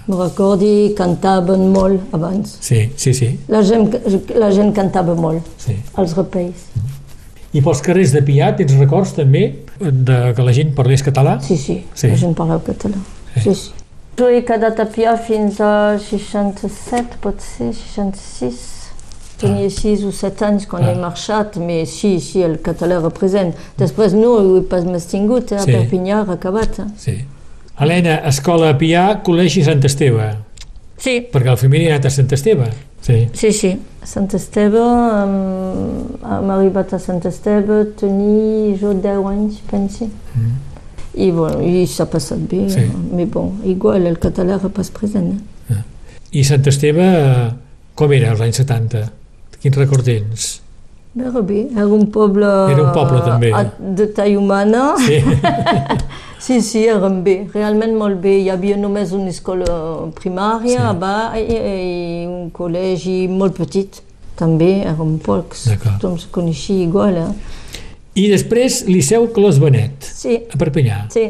Me 0.07 0.15
recordi, 0.17 0.95
cantaven 0.97 1.73
molt 1.73 2.00
abans. 2.15 2.59
Sí, 2.61 2.93
sí, 2.97 3.12
sí. 3.12 3.41
La 3.49 3.61
gent, 3.62 3.93
la 4.37 4.53
gent 4.53 4.73
cantava 4.73 5.15
molt, 5.17 5.43
sí. 5.59 5.75
als 5.97 6.15
repells. 6.15 6.69
I 7.57 7.62
pels 7.64 7.81
carrers 7.81 8.12
de 8.12 8.21
Pià 8.23 8.50
tens 8.57 8.75
records 8.76 9.14
també 9.17 9.55
de 9.81 10.35
que 10.37 10.43
la 10.45 10.52
gent 10.52 10.75
parlés 10.76 11.02
català? 11.02 11.38
Sí, 11.40 11.57
sí, 11.57 11.85
Sí. 11.95 12.09
la 12.09 12.17
gent 12.17 12.35
parlava 12.37 12.61
català. 12.67 12.97
Sí. 13.35 13.40
Sí, 13.43 13.55
sí. 13.55 13.71
Jo 14.19 14.28
he 14.28 14.43
quedat 14.45 14.81
a 14.81 14.87
Pià 14.90 15.17
fins 15.17 15.61
a 15.61 15.97
67, 15.99 17.17
pot 17.23 17.40
ser, 17.40 17.73
66. 17.73 18.75
Tenia 19.38 19.71
6 19.71 20.02
o 20.05 20.11
7 20.11 20.45
anys 20.45 20.67
quan 20.67 20.83
Ah. 20.85 20.90
he 20.90 20.95
marxat, 20.99 21.57
però 21.57 21.87
sí, 21.87 22.19
sí, 22.21 22.43
el 22.43 22.59
català 22.61 22.99
represent. 23.00 23.55
Després 23.78 24.12
no, 24.12 24.33
ho 24.35 24.57
he 24.59 24.62
pas 24.62 24.85
més 24.85 25.07
tingut, 25.07 25.52
eh? 25.52 25.57
a 25.57 25.61
Sí. 25.62 25.71
Perpinyà 25.73 26.25
acabat. 26.28 26.81
Eh? 26.81 26.85
Sí. 26.97 27.25
Helena, 27.78 28.17
escola 28.26 28.71
a 28.71 28.75
Pià, 28.78 29.23
col·legi 29.23 29.62
Sant 29.64 29.85
Esteve, 29.85 30.35
Sí, 30.99 31.21
perquè 31.33 31.45
la 31.47 31.57
família 31.57 31.93
ha 31.93 31.95
anat 31.95 32.07
a 32.07 32.11
Sant 32.11 32.33
Esteve. 32.33 32.73
Sí. 33.02 33.28
sí, 33.33 33.52
sí. 33.52 33.78
Sant 34.09 34.28
Esteve, 34.35 34.81
um, 34.81 36.17
hem 36.25 36.50
arribat 36.55 36.93
a 36.97 36.99
Sant 37.02 37.25
Esteve, 37.28 37.83
tenia 37.99 38.76
jo 38.81 38.95
10 38.95 39.26
anys, 39.28 39.61
pensi. 39.71 40.09
Mm. 40.35 40.57
I, 41.19 41.31
bueno, 41.35 41.61
i 41.64 41.87
s'ha 41.90 42.07
passat 42.11 42.38
bé, 42.50 42.69
Sí. 42.71 42.85
però 43.11 43.26
bon, 43.33 43.52
igual 43.64 44.07
el 44.07 44.19
català 44.23 44.59
era 44.59 44.69
pas 44.69 44.90
present. 44.90 45.33
Eh? 45.71 45.83
I 46.40 46.45
Sant 46.45 46.67
Esteve, 46.71 47.09
com 47.95 48.12
era 48.12 48.31
als 48.31 48.40
anys 48.45 48.61
70? 48.62 49.11
Quin 49.61 49.73
record 49.75 50.05
tens? 50.07 50.61
Bé, 51.19 51.69
era 51.75 51.87
un 51.87 52.07
poble... 52.11 52.47
Era 52.73 52.83
un 52.85 52.93
poble, 52.95 53.21
també. 53.27 53.51
a- 53.53 53.65
De 53.79 54.07
talla 54.15 54.39
humana. 54.39 54.95
Sí. 54.99 55.19
Sí, 56.39 56.61
sí, 56.63 56.85
eren 56.87 57.17
bé, 57.27 57.49
realment 57.53 57.97
molt 57.99 58.21
bé. 58.23 58.37
Hi 58.45 58.49
havia 58.53 58.77
només 58.79 59.11
una 59.13 59.29
escola 59.29 59.67
primària 60.15 60.79
Sí. 60.79 60.85
a 60.87 60.93
i, 61.37 61.43
i 61.43 62.27
un 62.31 62.47
col·legi 62.55 63.17
molt 63.29 63.57
petit. 63.59 63.99
També 64.39 64.69
eren 64.87 65.17
pocs, 65.19 65.65
tothom 65.83 66.15
se 66.23 66.29
coneixia 66.31 66.85
igual. 66.87 67.17
Eh? 67.19 67.83
I 68.23 68.29
després 68.31 68.85
Liceu 68.87 69.27
Clos 69.35 69.59
Benet, 69.59 70.07
Sí, 70.15 70.37
a 70.49 70.57
Perpinyà. 70.57 71.01
sí, 71.11 71.25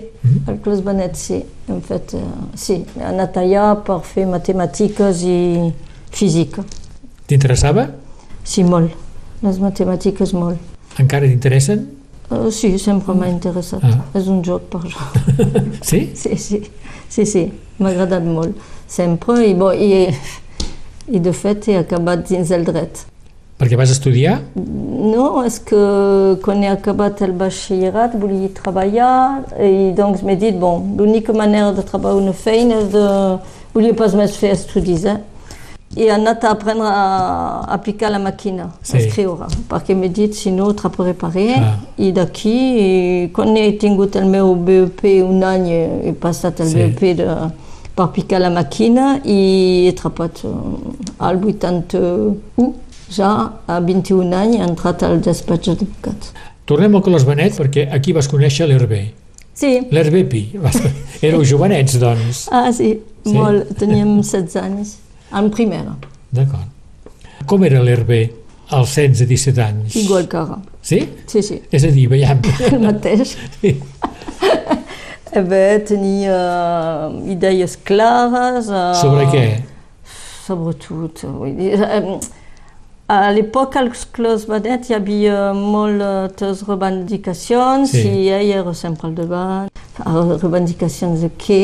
el 0.46 0.60
Clos 0.60 0.84
Benet, 0.84 1.16
sí. 1.16 1.40
En 1.72 1.80
fet, 1.82 2.12
eh, 2.14 2.20
sí, 2.54 2.82
he 3.00 3.02
anat 3.08 3.34
allà 3.40 3.74
per 3.84 4.02
fer 4.04 4.26
matemàtiques 4.28 5.24
i 5.24 5.72
física. 6.12 6.62
T'interessava? 7.26 7.88
Sí, 8.44 8.62
molt. 8.62 8.92
Les 9.44 9.60
matemàtiques 9.62 10.34
molt. 10.34 10.58
Encara 10.98 11.28
t'interessen? 11.28 11.86
Uh, 12.28 12.48
sí, 12.52 12.74
sempre 12.78 13.14
m'ha 13.16 13.28
interessat. 13.30 13.84
Ah. 13.86 14.02
És 14.18 14.26
un 14.28 14.42
joc 14.44 14.66
per 14.72 14.82
jo. 14.84 15.06
Sí? 15.88 16.08
Sí, 16.14 16.36
sí, 16.36 16.62
sí, 17.08 17.24
sí. 17.24 17.44
m'ha 17.78 17.92
agradat 17.94 18.26
molt. 18.26 18.58
Sempre, 18.88 19.38
i, 19.46 19.54
bo, 19.54 19.70
i, 19.72 20.08
i 21.08 21.22
de 21.22 21.32
fet 21.36 21.70
he 21.70 21.78
acabat 21.78 22.26
dins 22.28 22.50
el 22.52 22.66
dret. 22.66 23.04
Perquè 23.58 23.78
vas 23.78 23.90
estudiar? 23.90 24.36
No, 24.54 25.42
és 25.46 25.56
que 25.66 25.78
quan 26.44 26.60
he 26.62 26.68
acabat 26.70 27.22
el 27.26 27.32
batxillerat 27.38 28.14
volia 28.20 28.52
treballar 28.54 29.14
i 29.58 29.90
doncs 29.98 30.22
m'he 30.26 30.36
dit, 30.38 30.54
bon, 30.58 30.92
l'única 30.98 31.34
manera 31.34 31.72
de 31.74 31.86
treballar 31.86 32.22
una 32.22 32.36
feina 32.36 32.82
és 32.84 32.92
de... 32.94 33.06
Volia 33.74 33.94
pas 33.94 34.14
més 34.16 34.36
fer 34.38 34.54
estudis, 34.54 35.04
eh? 35.10 35.18
I 35.98 36.04
he 36.06 36.10
anat 36.14 36.44
a 36.46 36.52
aprendre 36.54 36.86
a, 36.86 37.64
a 37.74 37.78
picar 37.82 38.12
la 38.14 38.20
màquina, 38.22 38.68
Sí. 38.86 38.96
a 38.96 39.00
escriure, 39.00 39.48
perquè 39.68 39.96
m'he 39.98 40.08
dit, 40.14 40.32
si 40.34 40.52
no, 40.54 40.68
per 40.72 41.06
res. 41.34 41.58
Ah. 41.58 41.72
I 41.98 42.12
d'aquí, 42.12 43.30
quan 43.34 43.56
he 43.56 43.72
tingut 43.80 44.14
el 44.16 44.28
meu 44.30 44.54
BEP 44.54 45.02
un 45.26 45.42
any, 45.42 45.66
he 46.06 46.12
passat 46.14 46.60
el 46.60 46.68
Sí. 46.70 46.76
BEP 46.76 47.16
de, 47.18 47.26
per 47.96 48.06
picar 48.14 48.38
la 48.40 48.50
màquina 48.54 49.16
i 49.24 49.86
he 49.86 49.90
atrapat 49.90 50.44
eh, 50.44 50.52
al 51.18 51.40
81, 51.42 52.74
ja 53.10 53.30
a 53.66 53.80
21 53.80 54.32
anys 54.36 54.56
he 54.60 54.62
entrat 54.68 55.02
al 55.02 55.18
despatx 55.24 55.66
d'advocat. 55.72 56.30
Tornem 56.68 56.94
al 56.94 57.02
Clos 57.02 57.24
Benet 57.26 57.56
perquè 57.58 57.88
aquí 57.90 58.12
vas 58.12 58.28
conèixer 58.28 58.68
l'Hervé. 58.68 59.08
Sí, 59.58 59.80
L'Hervé 59.90 60.22
Pi. 60.30 60.44
Éreu 61.26 61.42
jovenets, 61.42 61.96
doncs. 61.98 62.44
ah 62.52 62.70
sí, 62.70 63.00
Sí? 63.26 63.32
molt, 63.34 63.72
teníem 63.80 64.20
16 64.22 64.54
anys, 64.62 64.92
en 65.32 65.50
primera, 65.50 65.96
D'acord. 66.32 66.66
Com 67.46 67.64
era 67.64 67.80
l'Hervé 67.82 68.30
als 68.70 68.96
16-17 68.98 69.62
anys? 69.64 69.94
igual 69.96 70.26
que 70.28 70.36
ara. 70.36 70.58
Sí? 70.82 71.08
Sí, 71.26 71.42
sí, 71.42 71.62
És 71.72 71.84
a 71.84 71.88
dir, 71.92 72.08
veiem... 72.08 72.40
el 72.72 72.80
mateix. 72.80 73.36
Eh 75.30 75.42
bé, 75.44 75.78
tenia 75.84 77.10
idees 77.28 77.76
clares. 77.84 78.68
eh, 78.72 78.94
Sobre 78.96 79.26
què? 79.28 79.42
Sobretot, 80.46 81.20
vull 81.36 81.52
dir, 81.58 81.74
eh, 81.76 82.18
a 83.12 83.18
l'època 83.36 83.82
als 83.82 84.06
Clos 84.12 84.46
Benet 84.48 84.88
hi 84.88 84.94
havia 84.96 85.52
moltes 85.52 86.62
reivindicacions 86.68 87.92
Sí. 87.92 88.06
i 88.08 88.28
ell 88.32 88.50
era 88.62 88.72
sempre 88.74 89.08
al 89.10 89.14
davant. 89.14 89.68
Reivindicacions 90.00 91.20
de 91.20 91.30
què? 91.36 91.62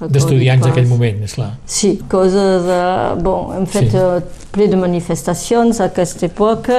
D'estudiants 0.00 0.62
d'aquell 0.62 0.86
moment, 0.86 1.22
esclar. 1.26 1.50
Sí, 1.66 1.96
coses... 2.08 2.68
eh, 2.70 3.14
bon, 3.22 3.52
hem 3.56 3.66
fet 3.66 3.90
Sí. 3.90 3.98
sí. 3.98 4.46
ple 4.54 4.68
de 4.70 4.76
manifestacions 4.78 5.80
a 5.80 5.88
aquesta 5.90 6.26
època. 6.28 6.78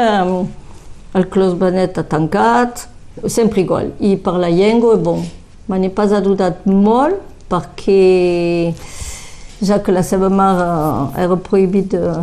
El 1.14 1.26
Clos 1.28 1.58
Benet 1.60 1.98
ha 1.98 2.04
tancat, 2.04 2.86
sempre 3.28 3.62
igual. 3.62 3.92
I 4.00 4.16
per 4.16 4.36
la 4.40 4.50
llengua, 4.50 4.96
bon, 4.96 5.26
me 5.68 5.80
n'he 5.80 5.90
pas 5.90 6.14
ajudat 6.14 6.66
molt 6.66 7.18
perquè 7.50 8.74
ja 9.66 9.80
que 9.84 9.92
la 9.92 10.04
seva 10.06 10.30
mare 10.30 10.68
era 11.20 11.36
prohibit 11.36 11.92
de 11.96 12.14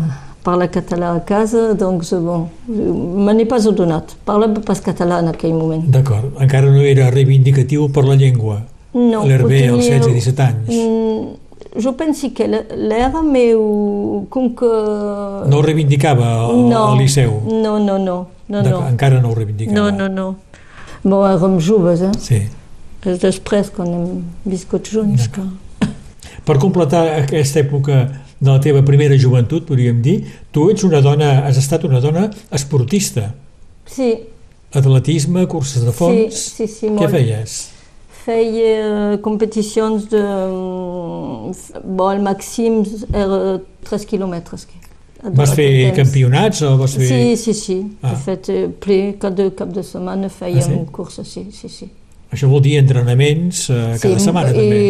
parlar 0.46 0.68
català 0.70 1.10
a 1.16 1.20
casa, 1.26 1.74
doncs, 1.74 2.12
bon, 2.22 2.46
me 2.70 3.34
n'he 3.34 3.44
pas 3.50 3.66
adonat. 3.66 4.14
Parlava 4.24 4.62
pas 4.64 4.80
català 4.80 5.18
en 5.18 5.32
aquell 5.32 5.52
moment. 5.52 5.82
D'acord. 5.90 6.30
Encara 6.40 6.70
no 6.70 6.80
era 6.86 7.10
reivindicatiu 7.10 7.88
per 7.92 8.06
la 8.06 8.14
llengua. 8.14 8.62
No, 8.96 9.24
L'Hervé 9.28 9.66
ho 9.70 9.76
als 9.76 9.88
tenia- 9.90 10.00
16-17 10.00 10.40
anys. 10.46 10.70
Mm, 10.72 11.80
jo 11.84 11.92
penso 11.98 12.30
que 12.32 12.46
l'era, 12.48 13.10
però 13.12 14.24
com 14.32 14.48
que... 14.56 14.70
No 15.50 15.58
ho 15.58 15.62
reivindicava 15.66 16.30
al, 16.46 16.62
no, 16.70 16.84
Liceu? 16.96 17.42
No, 17.44 17.76
no, 17.78 17.98
no. 17.98 18.16
no, 18.48 18.62
no. 18.62 18.78
Encara 18.88 19.20
no 19.20 19.30
ho 19.30 19.34
reivindicava? 19.36 19.76
No, 19.76 19.90
no, 19.90 20.08
no. 20.08 20.36
Bon, 21.04 21.26
érem 21.28 21.58
joves, 21.60 22.00
eh? 22.02 22.12
Sí. 22.18 22.40
És 23.06 23.20
després, 23.22 23.68
quan 23.70 23.92
hem 23.92 24.06
viscut 24.48 24.88
junts. 24.90 25.28
Que... 25.34 25.44
Per 26.46 26.56
completar 26.62 27.04
aquesta 27.20 27.60
època 27.60 28.00
de 28.40 28.48
la 28.50 28.58
teva 28.64 28.82
primera 28.86 29.16
joventut, 29.20 29.66
podríem 29.68 30.00
dir, 30.02 30.16
tu 30.52 30.70
ets 30.72 30.82
una 30.88 31.02
dona, 31.04 31.44
has 31.46 31.60
estat 31.60 31.84
una 31.84 32.00
dona 32.00 32.30
esportista. 32.50 33.34
Sí, 33.86 34.14
Atletisme, 34.76 35.46
curses 35.48 35.84
de 35.86 35.92
fons... 35.94 36.34
sí, 36.34 36.66
sí, 36.66 36.66
sí, 36.66 36.86
Què 36.88 36.92
molt. 37.06 37.12
feies? 37.14 37.52
Feia 38.26 38.70
eh, 39.14 39.18
competicions 39.22 40.08
de... 40.10 40.20
mm, 40.20 41.50
f- 41.54 41.82
Bon, 41.84 42.10
el 42.16 42.22
màxim 42.26 42.80
era 43.14 43.60
3 43.86 44.06
quilòmetres. 44.10 44.66
Vas 45.36 45.52
fer 45.56 45.66
temps. 45.92 45.96
campionats 46.00 46.60
o 46.66 46.72
vas 46.80 46.96
fer... 46.98 47.06
Sí, 47.08 47.36
sí, 47.38 47.54
sí. 47.54 47.76
Ah. 48.02 48.10
De 48.12 48.18
fet, 48.24 48.48
eh, 48.52 48.66
ple, 48.82 48.98
cada 49.22 49.46
cap 49.58 49.70
de 49.74 49.82
setmana 49.86 50.28
fèiem 50.30 50.58
Ah, 50.58 50.66
sí? 50.66 50.80
curses, 50.92 51.30
sí, 51.32 51.46
sí, 51.54 51.70
sí. 51.70 51.88
Això 52.34 52.48
vol 52.50 52.60
dir 52.66 52.74
entrenaments 52.80 53.68
eh, 53.70 53.94
cada 54.02 54.18
sí, 54.18 54.24
setmana, 54.26 54.50
i 54.50 54.56
també. 54.58 54.80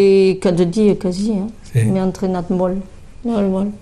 cada 0.42 0.64
dia, 0.64 0.96
quasi, 1.00 1.30
eh? 1.36 1.46
Sí. 1.70 1.84
M'he 1.92 2.00
entrenat 2.02 2.48
molt, 2.50 2.80
molt, 3.28 3.50
molt. 3.52 3.74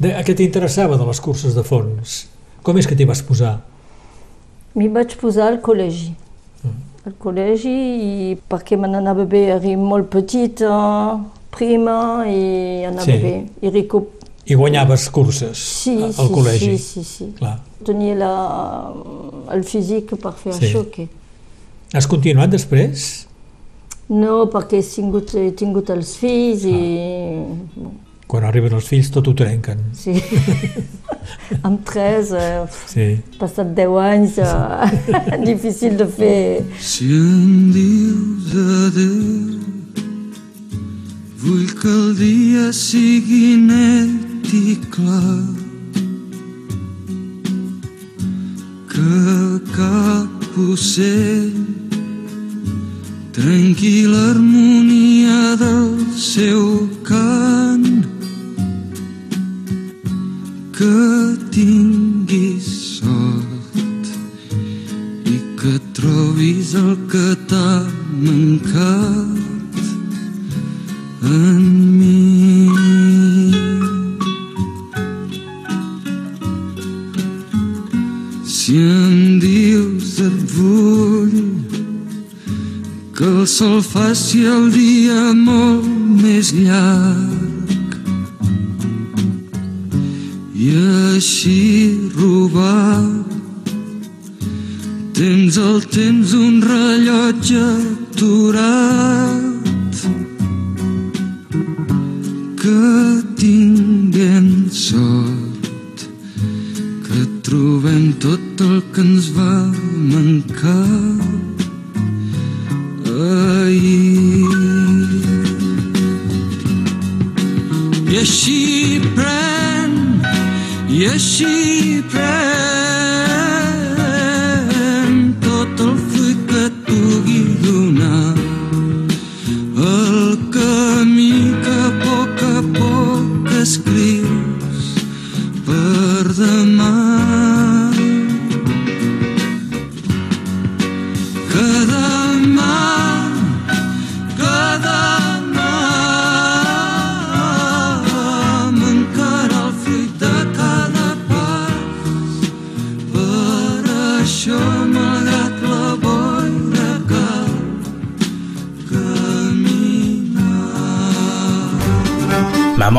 De, 0.00 0.12
a 0.16 0.20
què 0.24 0.36
t'interessava 0.36 0.96
de 1.00 1.08
les 1.08 1.20
curses 1.24 1.56
de 1.56 1.64
fons? 1.64 2.26
Com 2.64 2.76
és 2.80 2.86
que 2.88 2.96
t'hi 2.96 3.08
vas 3.08 3.20
posar? 3.24 3.56
M'hi 4.76 4.88
vaig 4.92 5.16
posar 5.20 5.48
al 5.54 5.58
col·legi. 5.64 6.12
Al 7.08 7.14
col·legi 7.16 7.70
i 7.72 8.34
perquè 8.50 8.76
me 8.76 8.88
n'anava 8.90 9.24
bé, 9.24 9.46
era 9.56 9.76
molt 9.80 10.10
petita, 10.12 10.70
prima 11.50 12.26
i 12.28 12.84
anava 12.84 13.06
Sí. 13.06 13.16
bé. 13.22 13.34
I 13.62 13.70
recup... 13.70 14.10
I 14.50 14.54
guanyaves 14.58 15.08
curses 15.10 15.56
Sí, 15.58 15.94
al 16.02 16.12
sí, 16.12 16.28
col·legi? 16.34 16.76
sí, 16.76 16.78
sí, 16.78 17.04
sí. 17.04 17.32
Clar. 17.38 17.58
Tenia 17.86 18.14
la, 18.18 18.30
el 19.54 19.64
físic 19.64 20.14
per 20.20 20.32
fer 20.34 20.52
Sí. 20.52 20.66
això. 20.66 20.84
Que... 20.92 21.08
Has 21.94 22.06
continuat 22.06 22.50
després? 22.50 23.26
No, 24.10 24.44
perquè 24.50 24.80
he 24.80 24.82
tingut, 24.82 25.32
he 25.38 25.50
tingut 25.56 25.88
els 25.94 26.16
fills 26.18 26.64
i... 26.66 26.76
Bon, 27.76 27.92
Quan 28.30 28.44
arriben 28.46 28.72
els 28.78 28.86
fills 28.86 29.08
tot 29.10 29.26
ho 29.26 29.34
trenquen. 29.34 29.78
sí. 29.92 30.14
Amb 31.66 31.80
tres, 31.86 32.30
eh, 32.32 32.62
Sí. 32.86 33.06
passat 33.38 33.72
10 33.74 33.96
anys, 34.02 34.36
eh, 34.38 35.38
difícil 35.50 35.96
de 35.98 36.06
fer... 36.06 36.62
Si 36.78 37.06
em 37.10 37.72
dius 37.74 38.54
adéu, 38.54 39.58
vull 41.42 41.66
que 41.80 41.88
el 41.90 42.14
dia 42.20 42.68
sigui 42.72 43.56
net 43.66 44.52
i 44.54 44.76
clar, 44.94 45.40
que 48.90 49.60
cap 49.74 50.58
ocell 50.70 51.54
tranquil·la 53.34 54.22
harmonia 54.34 55.56
del 55.60 55.90
seu 56.18 56.64
cant 57.06 57.86
que 60.80 61.36
tinguis 61.52 62.68
sort 62.96 64.06
i 65.28 65.36
que 65.60 65.74
trobis 65.92 66.72
el 66.74 66.94
que 67.12 67.26
t'ha 67.50 67.72
mancat 68.22 69.76
en 71.20 71.60
mi. 71.98 72.72
Si 78.48 78.80
em 78.80 79.36
dius 79.44 80.16
et 80.24 80.40
vull 80.56 81.38
que 83.20 83.28
el 83.28 83.44
sol 83.58 83.82
faci 83.84 84.46
el 84.48 84.72
dia 84.72 85.34
molt 85.44 85.84
més 86.24 86.54
llarg 86.56 86.89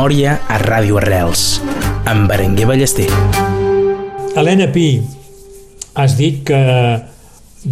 Memòria 0.01 0.31
a 0.49 0.55
Ràdio 0.57 0.95
Arrels, 0.97 1.59
amb 2.09 2.23
Berenguer 2.25 2.65
Ballester. 2.65 3.05
Helena 4.33 4.65
Pi, 4.73 4.95
has 5.93 6.15
dit 6.17 6.39
que 6.47 6.57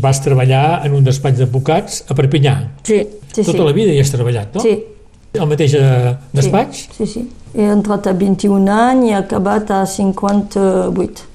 vas 0.04 0.20
treballar 0.22 0.84
en 0.86 0.94
un 1.00 1.08
despatx 1.08 1.40
d'advocats 1.42 2.04
a 2.06 2.14
Perpinyà. 2.14 2.54
Sí, 2.86 3.00
sí, 3.34 3.42
Tota 3.48 3.56
sí. 3.58 3.64
la 3.66 3.74
vida 3.74 3.96
hi 3.96 4.04
has 4.04 4.14
treballat, 4.14 4.54
no? 4.54 4.62
Sí, 4.62 4.76
El 5.34 5.50
mateix 5.50 5.74
eh, 5.80 6.14
despatx? 6.38 6.84
Sí, 7.00 7.08
sí, 7.08 7.08
sí. 7.16 7.26
He 7.58 7.66
entrat 7.66 8.12
a 8.14 8.14
21 8.14 8.70
anys 8.78 9.10
i 9.10 9.16
he 9.16 9.18
acabat 9.24 9.74
a 9.74 9.82
58. 9.90 11.26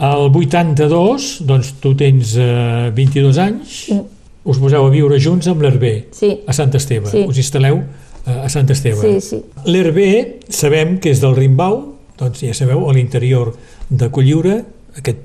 El 0.00 0.32
82, 0.32 1.28
doncs 1.44 1.74
tu 1.84 1.92
tens 1.94 2.32
eh, 2.40 2.88
22 2.96 3.36
anys, 3.44 3.76
Sí. 3.90 4.00
us 4.48 4.64
poseu 4.64 4.88
a 4.88 4.96
viure 4.96 5.20
junts 5.20 5.52
amb 5.52 5.60
l'Hervé, 5.60 6.06
Sí, 6.16 6.38
a 6.48 6.56
Sant 6.56 6.72
Esteve. 6.72 7.12
Sí. 7.12 7.26
Us 7.28 7.36
instal·leu 7.44 7.82
eh, 7.84 7.95
a 8.26 8.48
Sant 8.52 8.68
Esteve. 8.70 9.00
sí, 9.00 9.20
sí. 9.20 9.42
L'Hervé 9.70 10.40
sabem 10.48 10.98
que 11.00 11.10
és 11.14 11.20
del 11.22 11.36
Rimbau, 11.36 11.94
doncs 12.18 12.40
ja 12.42 12.54
sabeu, 12.54 12.88
a 12.88 12.92
l'interior 12.96 13.54
de 13.90 14.08
Colliure, 14.10 14.64
aquest 14.96 15.18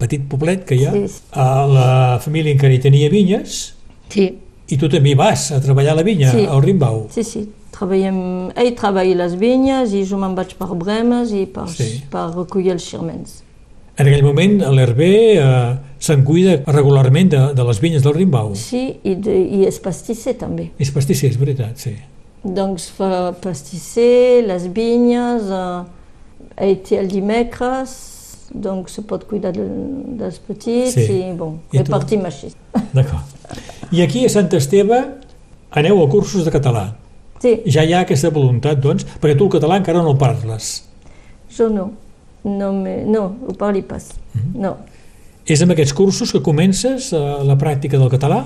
petit 0.00 0.22
poblet 0.28 0.64
que 0.64 0.76
hi 0.76 0.84
ha, 0.86 0.92
Sí, 0.92 1.08
sí. 1.08 1.20
a 1.32 1.66
la 1.66 2.18
família 2.22 2.52
encara 2.52 2.72
hi 2.74 2.78
tenia 2.80 3.10
vinyes, 3.12 3.74
Sí, 4.10 4.24
i 4.70 4.76
tu 4.78 4.88
també 4.88 5.14
vas 5.14 5.50
a 5.52 5.60
treballar 5.60 5.92
a 5.92 5.96
la 6.00 6.02
vinya, 6.02 6.30
Sí. 6.32 6.46
al 6.48 6.62
Rimbau. 6.62 7.08
sí, 7.10 7.24
sí. 7.24 7.48
Treballem... 7.70 8.50
Ell 8.56 8.74
treballa 8.76 9.14
les 9.24 9.36
vinyes 9.38 9.92
i 9.94 10.02
jo 10.04 10.18
me'n 10.18 10.34
vaig 10.36 10.50
per 10.58 10.66
Bremes 10.76 11.30
i 11.32 11.46
per, 11.46 11.68
Sí. 11.70 12.02
per 12.10 12.26
recollir 12.34 12.72
els 12.72 12.82
xermens. 12.84 13.42
En 13.96 14.06
aquell 14.08 14.22
moment 14.24 14.58
l'Hervé 14.74 15.38
eh, 15.38 15.76
se'n 15.98 16.22
cuida 16.24 16.58
regularment 16.66 17.28
de, 17.30 17.40
de 17.54 17.64
les 17.64 17.80
vinyes 17.80 18.02
del 18.02 18.14
Rimbau. 18.14 18.54
Sí, 18.56 18.96
i, 19.04 19.14
de, 19.14 19.34
i 19.60 19.64
és 19.68 19.78
pastisser 19.80 20.34
també. 20.40 20.70
És 20.78 20.90
pastisser, 20.90 21.30
és 21.30 21.38
veritat, 21.38 21.78
sí. 21.78 21.94
Doncs 22.44 22.86
fa 22.96 23.32
pastisser, 23.42 24.42
les 24.48 24.64
vinyes, 24.72 25.50
eh, 25.52 26.64
ell 26.64 26.78
té 26.86 26.96
el 27.02 27.08
dimecres, 27.12 27.92
doncs 28.50 28.94
se 28.96 29.02
pot 29.06 29.26
cuidar 29.28 29.52
de, 29.52 29.66
dels 30.18 30.38
petits 30.46 30.94
Sí. 30.96 31.04
i 31.28 31.32
bon, 31.36 31.58
I 31.70 31.78
tu? 31.78 31.84
repartim 31.84 32.24
així. 32.24 32.48
D'acord. 32.96 33.36
I 33.92 34.02
aquí 34.02 34.24
a 34.24 34.30
Sant 34.32 34.48
Esteve 34.56 35.02
aneu 35.70 36.00
a 36.02 36.08
cursos 36.10 36.44
de 36.44 36.50
català. 36.54 36.94
Sí, 37.40 37.54
Ja 37.72 37.84
hi 37.84 37.92
ha 37.96 38.00
aquesta 38.04 38.28
voluntat, 38.30 38.80
doncs, 38.84 39.04
perquè 39.20 39.36
tu 39.38 39.46
el 39.48 39.52
català 39.54 39.76
encara 39.80 40.02
no 40.02 40.10
el 40.12 40.18
parles. 40.20 40.84
jo 41.56 41.68
no. 41.68 41.90
No, 42.42 42.72
me, 42.72 43.02
no, 43.04 43.36
ho 43.48 43.52
parli 43.52 43.82
pas. 43.82 44.14
Mhm. 44.32 44.60
No. 44.62 44.76
És 45.46 45.60
amb 45.60 45.72
aquests 45.72 45.92
cursos 45.92 46.32
que 46.32 46.40
comences 46.40 47.12
eh, 47.12 47.18
la 47.44 47.56
pràctica 47.58 47.98
del 47.98 48.08
català? 48.08 48.44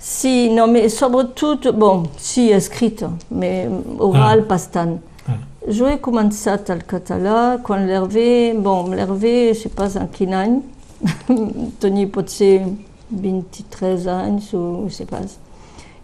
Sí, 0.00 0.48
no, 0.50 0.66
mais 0.66 0.88
sobretot, 0.96 1.66
bon, 1.76 2.06
sí, 2.16 2.50
escrit, 2.52 3.02
mais 3.30 3.68
oral 3.98 4.40
Ah. 4.40 4.48
pas 4.48 4.66
tant. 4.72 4.98
Ah. 5.28 5.32
Jo 5.68 5.86
he 5.88 5.98
començat 6.00 6.70
el 6.72 6.82
català 6.88 7.58
quan 7.62 7.84
l'Hervé, 7.86 8.54
bon, 8.56 8.90
l'Hervé, 8.90 9.52
je 9.52 9.60
sais 9.64 9.68
pas 9.68 9.98
en 9.98 10.06
quin 10.06 10.32
any, 10.32 10.62
tenia 11.80 12.06
potser 12.08 12.62
23 13.10 14.06
anys 14.08 14.54
o 14.54 14.86
je 14.88 14.94
sais 14.94 15.04
pas. 15.04 15.20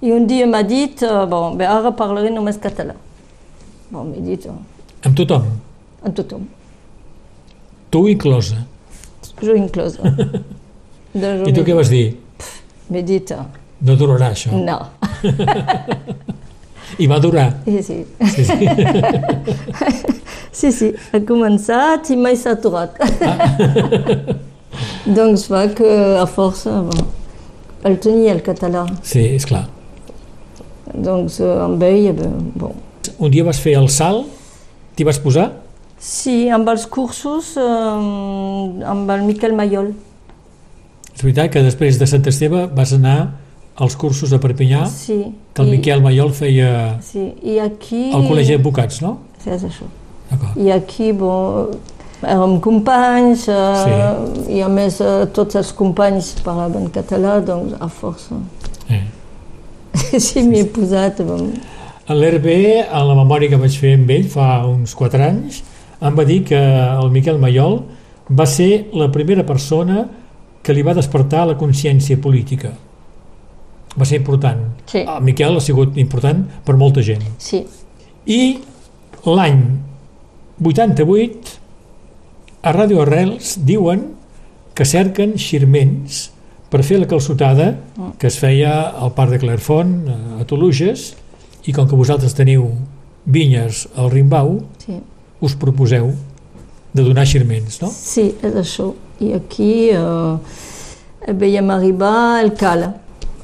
I 0.03 0.13
un 0.13 0.27
dia 0.27 0.47
m'ha 0.47 0.63
dit, 0.63 1.03
eh, 1.03 1.27
bon, 1.27 1.55
bé, 1.57 1.65
ara 1.65 1.91
parlaré 1.93 2.31
només 2.31 2.59
català. 2.61 2.95
Bon, 3.91 4.05
m'he 4.05 4.21
dit, 4.21 4.45
eh, 4.45 5.07
Amb 5.07 5.17
tothom, 5.17 5.43
en 6.05 6.11
tothom, 6.13 6.45
tu 7.91 8.07
inclosa. 8.09 8.57
jo 9.43 9.55
inclosa. 9.57 10.03
doncs 11.15 11.49
I 11.49 11.53
tu 11.55 11.63
què 11.65 11.75
vas 11.75 11.89
dir? 11.89 12.17
M'he 12.91 13.03
dit, 13.03 13.31
eh, 13.31 13.37
No 13.81 13.97
durarà 13.97 14.31
això. 14.33 14.53
no. 14.57 14.79
I 17.03 17.07
va 17.11 17.19
durar. 17.21 17.49
I 17.67 17.83
sí. 17.83 17.99
Sí, 18.33 18.45
sí. 18.45 18.69
Sí, 20.57 20.71
sí, 20.73 20.87
ha 21.13 21.19
començat 21.29 22.09
i 22.09 22.17
mai 22.17 22.33
s'ha 22.41 22.55
aturat. 22.57 22.95
doncs 25.19 25.43
fa 25.51 25.67
que 25.77 25.91
a 26.17 26.25
força 26.31 26.79
bon, 26.87 27.03
el 27.85 27.99
tenia 28.01 28.33
el 28.33 28.41
català. 28.47 28.87
sí 29.05 29.21
és 29.35 29.45
clar. 29.45 29.67
Doncs 30.95 31.37
eh, 31.45 31.51
amb 31.67 31.83
ell, 31.85 32.07
eh, 32.15 32.31
bon. 32.57 32.73
Un 33.19 33.31
dia 33.35 33.45
vas 33.45 33.61
fer 33.61 33.75
el 33.77 33.91
salt, 33.93 34.25
t'hi 34.97 35.05
vas 35.05 35.21
posar? 35.21 35.51
Sí, 36.01 36.49
amb 36.49 36.73
els 36.73 36.87
cursos, 36.89 37.53
eh, 37.61 38.87
amb 38.95 39.13
el 39.13 39.27
Miquel 39.29 39.53
Mayol. 39.59 39.93
És 41.13 41.21
veritat 41.21 41.53
que 41.53 41.67
després 41.69 42.01
de 42.01 42.09
Sant 42.09 42.25
Esteve 42.33 42.65
vas 42.73 42.97
anar 42.97 43.19
als 43.77 43.97
cursos 43.97 44.33
a 44.33 44.39
Perpinyà, 44.41 44.87
Sí. 44.89 45.33
que 45.53 45.63
el 45.63 45.69
I- 45.69 45.71
Miquel 45.77 46.03
Mayol 46.03 46.33
feia 46.33 46.99
Sí, 47.03 47.35
i 47.43 47.59
aquí... 47.59 48.11
al 48.15 48.25
Col·legi 48.29 48.57
d'Advocats, 48.57 49.03
no? 49.03 49.19
Sí, 49.43 49.51
és 49.51 49.63
això. 49.65 49.87
I 50.57 50.71
aquí, 50.75 51.13
bon, 51.13 51.69
érem 52.23 52.59
companys, 52.61 53.47
eh, 53.49 54.55
i 54.57 54.61
a 54.65 54.69
més 54.69 55.01
eh, 55.01 55.27
tots 55.33 55.55
els 55.61 55.73
companys 55.77 56.33
parlaven 56.43 56.89
català, 56.91 57.39
doncs 57.45 57.77
a 57.79 57.89
força. 57.89 58.41
Eh. 58.91 59.05
sí, 60.19 60.43
m'hi 60.43 60.61
he 60.61 60.65
posat, 60.65 61.21
bon, 61.27 61.53
L'Hervé, 62.09 62.85
a 62.87 63.01
la 63.03 63.17
memòria 63.19 63.51
que 63.51 63.59
vaig 63.59 63.75
fer 63.83 63.97
amb 63.99 64.11
ell 64.15 64.29
fa 64.31 64.61
uns 64.71 64.93
4 64.95 65.25
anys, 65.27 65.63
em 66.01 66.15
va 66.15 66.23
dir 66.25 66.45
que 66.47 66.59
el 66.59 67.11
Miquel 67.11 67.39
Mayol 67.43 67.81
va 68.31 68.47
ser 68.47 68.87
la 68.95 69.09
primera 69.11 69.43
persona 69.47 70.05
que 70.63 70.75
li 70.75 70.83
va 70.87 70.95
despertar 70.95 71.47
la 71.49 71.57
consciència 71.59 72.19
política. 72.23 72.71
Va 73.99 74.05
ser 74.05 74.19
important. 74.21 74.59
Sí. 74.87 74.99
El 75.09 75.23
Miquel 75.25 75.57
ha 75.57 75.61
sigut 75.65 75.97
important 75.97 76.45
per 76.65 76.77
molta 76.77 77.03
gent. 77.03 77.23
sí. 77.39 77.65
I 78.27 78.59
l'any 79.25 79.61
88 80.63 81.59
a 82.67 82.73
Ràdio 82.75 83.03
Arrels 83.05 83.57
diuen 83.65 84.03
que 84.75 84.85
cerquen 84.85 85.37
xirments 85.39 86.31
per 86.71 86.83
fer 86.83 86.99
la 86.99 87.07
calçotada 87.07 87.69
que 88.19 88.27
es 88.27 88.39
feia 88.43 88.73
al 88.91 89.13
Parc 89.15 89.31
de 89.37 89.39
Clairfont, 89.39 89.93
a 90.41 90.45
Toluges, 90.49 91.13
i 91.67 91.73
com 91.73 91.87
que 91.89 91.97
vosaltres 91.99 92.35
teniu 92.35 92.67
vinyes 93.27 93.87
al 93.97 94.11
Rimbau, 94.11 94.61
Sí. 94.85 94.99
us 95.41 95.55
proposeu 95.55 96.11
de 96.95 97.03
donar 97.03 97.27
xirments, 97.27 97.81
no? 97.83 97.89
Sí, 97.91 98.35
és 98.43 98.55
això. 98.55 98.93
I 99.21 99.33
aquí 99.35 99.91
eh, 99.91 101.33
veiem 101.33 101.71
arribar 101.71 102.41
el 102.43 102.55
Cala. 102.55 102.95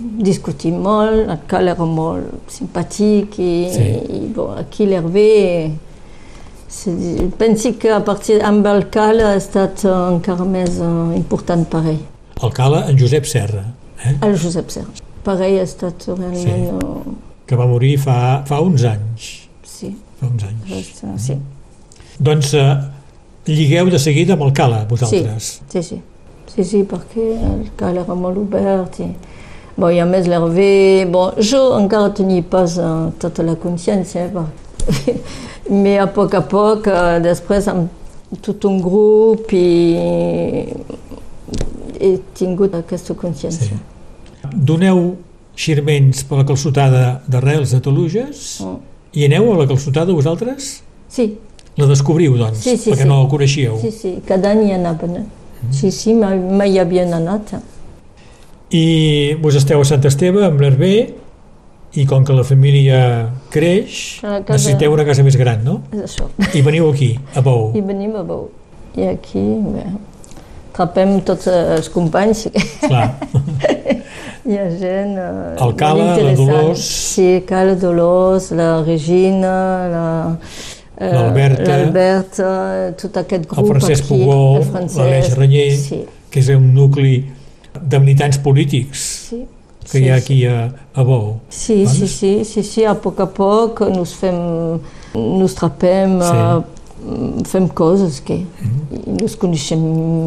Discutim 0.03 0.81
molt, 0.83 1.29
el 1.31 1.39
Cala 1.47 1.75
era 1.77 1.85
molt 1.87 2.49
simpàtic 2.51 3.39
i, 3.39 3.53
Sí. 3.73 3.87
i 4.19 4.21
bon, 4.35 4.57
aquí 4.59 4.87
l'Hervé 4.87 5.71
pensi 7.39 7.75
que 7.79 7.91
a 7.93 8.01
partir 8.05 8.41
amb 8.43 8.67
el 8.67 8.87
Cala 8.91 9.33
ha 9.33 9.37
estat 9.37 9.85
eh, 9.85 9.93
encara 10.15 10.45
més 10.49 10.79
eh, 10.81 11.17
important 11.19 11.65
per 11.69 11.83
ell. 11.93 12.01
El 12.43 12.53
cala 12.57 12.87
en 12.91 12.97
Josep 12.99 13.27
Serra, 13.29 13.63
eh? 14.03 14.15
El 14.27 14.39
Josep 14.41 14.71
Serra. 14.73 14.95
Per 15.23 15.37
ell 15.47 15.59
ha 15.61 15.67
estat 15.69 16.07
realment... 16.09 16.81
eh, 16.83 17.19
que 17.47 17.59
va 17.59 17.67
morir 17.69 17.99
fa, 18.01 18.17
fa 18.49 18.61
uns 18.65 18.83
anys. 18.89 19.29
sí, 19.69 19.93
Fa 20.19 20.27
uns 20.31 20.43
anys. 20.49 20.71
res- 20.73 21.27
sí, 21.27 21.37
Doncs 22.23 22.55
eh, 22.55 22.73
lligueu 23.47 23.91
de 23.93 23.99
seguida 23.99 24.35
amb 24.35 24.43
el 24.49 24.53
cala, 24.57 24.85
vosaltres. 24.89 25.61
sí, 25.69 25.83
sí. 25.83 26.01
Sí, 26.53 26.65
sí, 26.69 26.83
perquè 26.85 27.23
el 27.49 27.71
Cala 27.81 28.03
era 28.03 28.15
molt 28.15 28.37
obert 28.37 28.99
i... 29.01 29.07
Bon, 29.77 29.89
i 29.91 29.99
a 30.01 30.07
més 30.07 30.27
l'Hervé... 30.29 31.07
Bon, 31.11 31.33
jo 31.41 31.63
encara 31.79 32.11
tenia 32.15 32.43
pas 32.45 32.75
uh, 32.79 33.11
tota 33.19 33.43
la 33.47 33.55
consciència, 33.57 34.27
eh, 34.27 34.31
però 34.33 36.03
a 36.03 36.07
poc 36.13 36.35
a 36.35 36.43
poc, 36.45 36.87
uh, 36.93 37.19
després 37.25 37.69
amb 37.73 37.89
tot 38.45 38.65
un 38.69 38.81
grup 38.85 39.53
i 39.57 40.67
he 42.01 42.13
tingut 42.37 42.75
aquesta 42.75 43.15
consciència. 43.19 43.77
Doneu 44.53 45.15
xirments 45.57 46.25
per 46.27 46.41
la 46.41 46.47
calçotada 46.49 47.03
d'arrels 47.31 47.73
de 47.77 47.81
Toluges 47.85 48.61
Mm. 48.63 48.77
i 49.15 49.25
aneu 49.29 49.53
a 49.53 49.57
la 49.63 49.67
calçotada 49.69 50.13
vosaltres? 50.13 50.83
Sí, 51.09 51.39
La 51.77 51.87
descobriu, 51.89 52.35
doncs, 52.37 52.59
Sí, 52.61 52.77
sí, 52.77 52.91
perquè 52.91 53.03
sí. 53.05 53.09
no 53.09 53.23
la 53.23 53.29
coneixíeu. 53.31 53.79
sí, 53.81 53.91
sí, 53.91 54.11
cada 54.29 54.51
any 54.51 54.67
hi 54.69 54.73
anaven. 54.73 55.17
eh? 55.17 55.23
Sí, 55.71 55.91
sí, 55.91 56.13
mai, 56.13 56.37
mai 56.39 56.71
hi 56.75 56.79
havien 56.79 57.15
anat. 57.15 57.53
eh? 57.55 57.61
I 58.73 59.35
vos 59.43 59.57
esteu 59.59 59.81
a 59.83 59.85
Sant 59.89 60.05
Esteve 60.09 60.45
amb 60.47 60.61
l'Hervé 60.63 60.93
i 62.01 62.07
com 62.09 62.25
que 62.25 62.33
la 62.33 62.45
família 62.49 63.01
creix, 63.53 64.21
casa- 64.23 64.41
necessiteu 64.55 64.95
una 64.95 65.05
casa 65.05 65.23
més 65.27 65.37
gran, 65.37 65.61
no? 65.67 65.83
Això. 65.93 66.31
I 66.57 66.63
veniu 66.65 66.89
aquí, 66.91 67.11
a 67.37 67.43
Bou. 67.45 67.71
I 67.77 67.83
venim 67.85 68.15
a 68.17 68.23
Bou. 68.25 68.47
I 68.97 69.11
aquí, 69.11 69.43
bé, 69.75 69.85
trapem 70.77 71.19
tots 71.29 71.51
els 71.53 71.91
companys. 71.93 72.47
Clar. 72.87 73.11
Hi 74.49 74.57
ha 74.59 74.65
gent... 74.75 75.13
eh, 75.21 75.63
El 75.63 75.75
Cala, 75.79 76.17
la. 76.19 76.33
Dolors. 76.35 76.81
Sí, 77.13 77.43
Cala, 77.47 77.77
Dolors, 77.79 78.49
la 78.57 78.71
Regina, 78.83 79.53
la... 79.93 80.07
eh, 80.97 81.13
L'Alberta. 81.13 81.69
L'Alberta, 81.77 82.49
tot 83.05 83.21
aquest 83.23 83.47
grup 83.53 83.61
El 83.63 83.71
Francesc 83.77 84.09
aquí. 84.09 84.17
Pugó, 84.25 84.41
el 84.57 84.67
Francesc, 84.73 84.99
l'Aleix 84.99 85.31
Renyer, 85.39 85.69
Sí, 85.79 86.01
que 86.33 86.41
és 86.43 86.49
un 86.57 86.73
nucli 86.75 87.15
de 87.81 87.99
militants 88.01 88.39
polítics 88.39 89.03
sí. 89.31 89.45
que 89.91 89.99
hi 90.01 90.09
ha 90.11 90.17
aquí 90.17 90.45
a, 90.47 90.73
a 90.95 91.03
Bou. 91.03 91.41
Sí, 91.49 91.85
Doncs? 91.85 91.97
sí, 91.99 92.09
sí, 92.09 92.45
sí, 92.45 92.63
sí, 92.63 92.85
a 92.85 92.95
poc 92.95 93.21
a 93.21 93.27
poc 93.27 93.81
nos 93.91 94.15
fem, 94.15 94.79
nos 95.15 95.55
trapem, 95.59 96.21
Sí. 96.23 96.37
eh, 96.37 97.45
fem 97.51 97.67
coses 97.69 98.21
que 98.21 98.45
Mhm. 98.45 99.17
nos 99.21 99.35
coneixem 99.37 99.81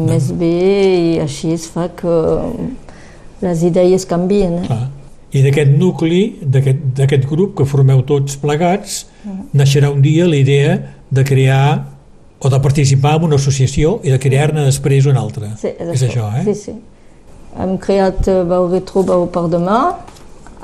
més 0.06 0.30
bé 0.36 1.14
i 1.14 1.18
així 1.20 1.52
es 1.52 1.66
fa 1.68 1.88
que 1.88 2.12
les 3.40 3.62
idees 3.62 4.04
canvien. 4.06 4.58
Eh? 4.62 4.66
Clar. 4.66 4.90
I 5.36 5.42
d'aquest 5.42 5.72
nucli, 5.76 6.38
d'aquest 6.42 7.26
grup 7.28 7.56
que 7.58 7.64
formeu 7.68 8.02
tots 8.02 8.36
plegats, 8.40 9.06
Mm. 9.24 9.48
naixerà 9.58 9.90
un 9.90 10.00
dia 10.02 10.24
la 10.26 10.36
idea 10.36 10.76
de 11.10 11.24
crear 11.24 11.88
o 12.38 12.48
de 12.48 12.60
participar 12.60 13.16
en 13.16 13.24
una 13.24 13.36
associació 13.36 14.00
i 14.04 14.10
de 14.10 14.18
crear-ne 14.18 14.64
després 14.64 15.06
una 15.06 15.20
altra. 15.20 15.56
Sí, 15.56 15.68
és 15.78 16.02
això, 16.02 16.28
eh? 16.38 16.44
Sí, 16.44 16.54
sí. 16.54 16.72
Hem 17.58 17.76
creat 17.78 18.26
eh, 18.28 18.42
Bau 18.44 18.68
Retro 18.68 19.02
Bau 19.02 19.26
per 19.32 19.46
demà, 19.52 19.78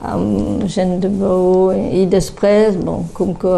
amb 0.02 0.64
gent 0.68 0.98
de 1.00 1.08
Bau 1.08 1.70
i 1.72 2.06
després, 2.10 2.76
bon, 2.76 3.04
com 3.14 3.34
que 3.38 3.52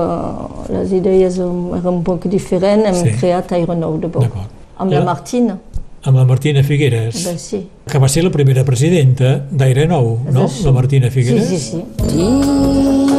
les 0.74 0.92
idees 0.92 1.38
eren 1.40 1.86
un 1.96 2.02
poc 2.06 2.26
diferents, 2.30 2.86
hem 2.86 2.94
Sí. 3.02 3.14
creat 3.20 3.52
Aire 3.52 3.74
Nou 3.76 3.98
de 3.98 4.08
Bau. 4.08 4.24
Amb 4.78 4.90
La- 4.92 4.98
la 5.00 5.04
Martina, 5.04 5.58
Amb 6.04 6.18
la 6.18 6.24
Martina 6.26 6.62
Figueres, 6.62 7.24
ben 7.24 7.38
sí. 7.38 7.66
que 7.88 7.98
va 7.98 8.08
ser 8.08 8.22
la 8.24 8.30
primera 8.30 8.62
presidenta 8.62 9.46
d'Aire 9.50 9.86
Nou, 9.88 10.18
És 10.28 10.34
no? 10.34 10.44
això. 10.44 10.64
La 10.66 10.72
Martina 10.72 11.06
Sí, 11.10 11.22
Figueres. 11.22 11.48
sí, 11.48 11.58
sí. 11.58 13.13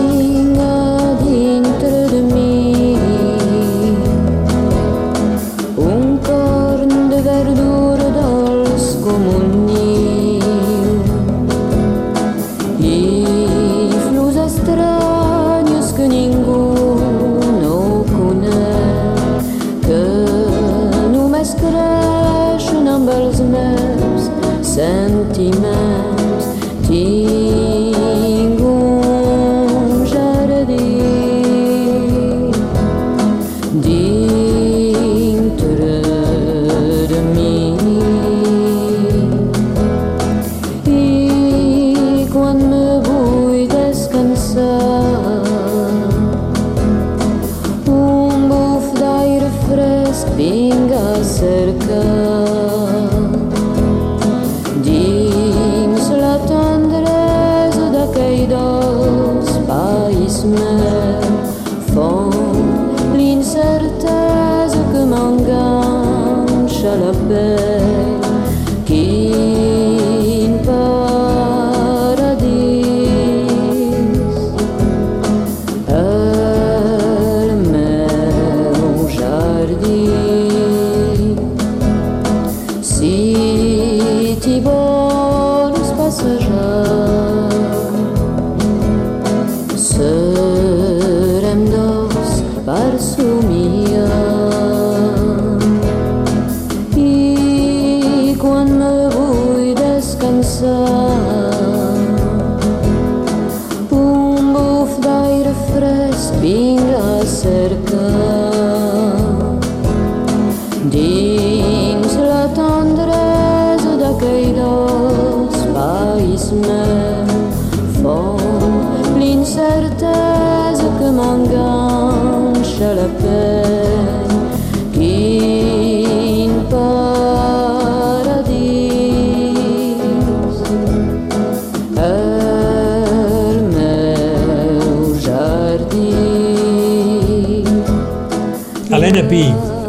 Pi, 139.30 139.44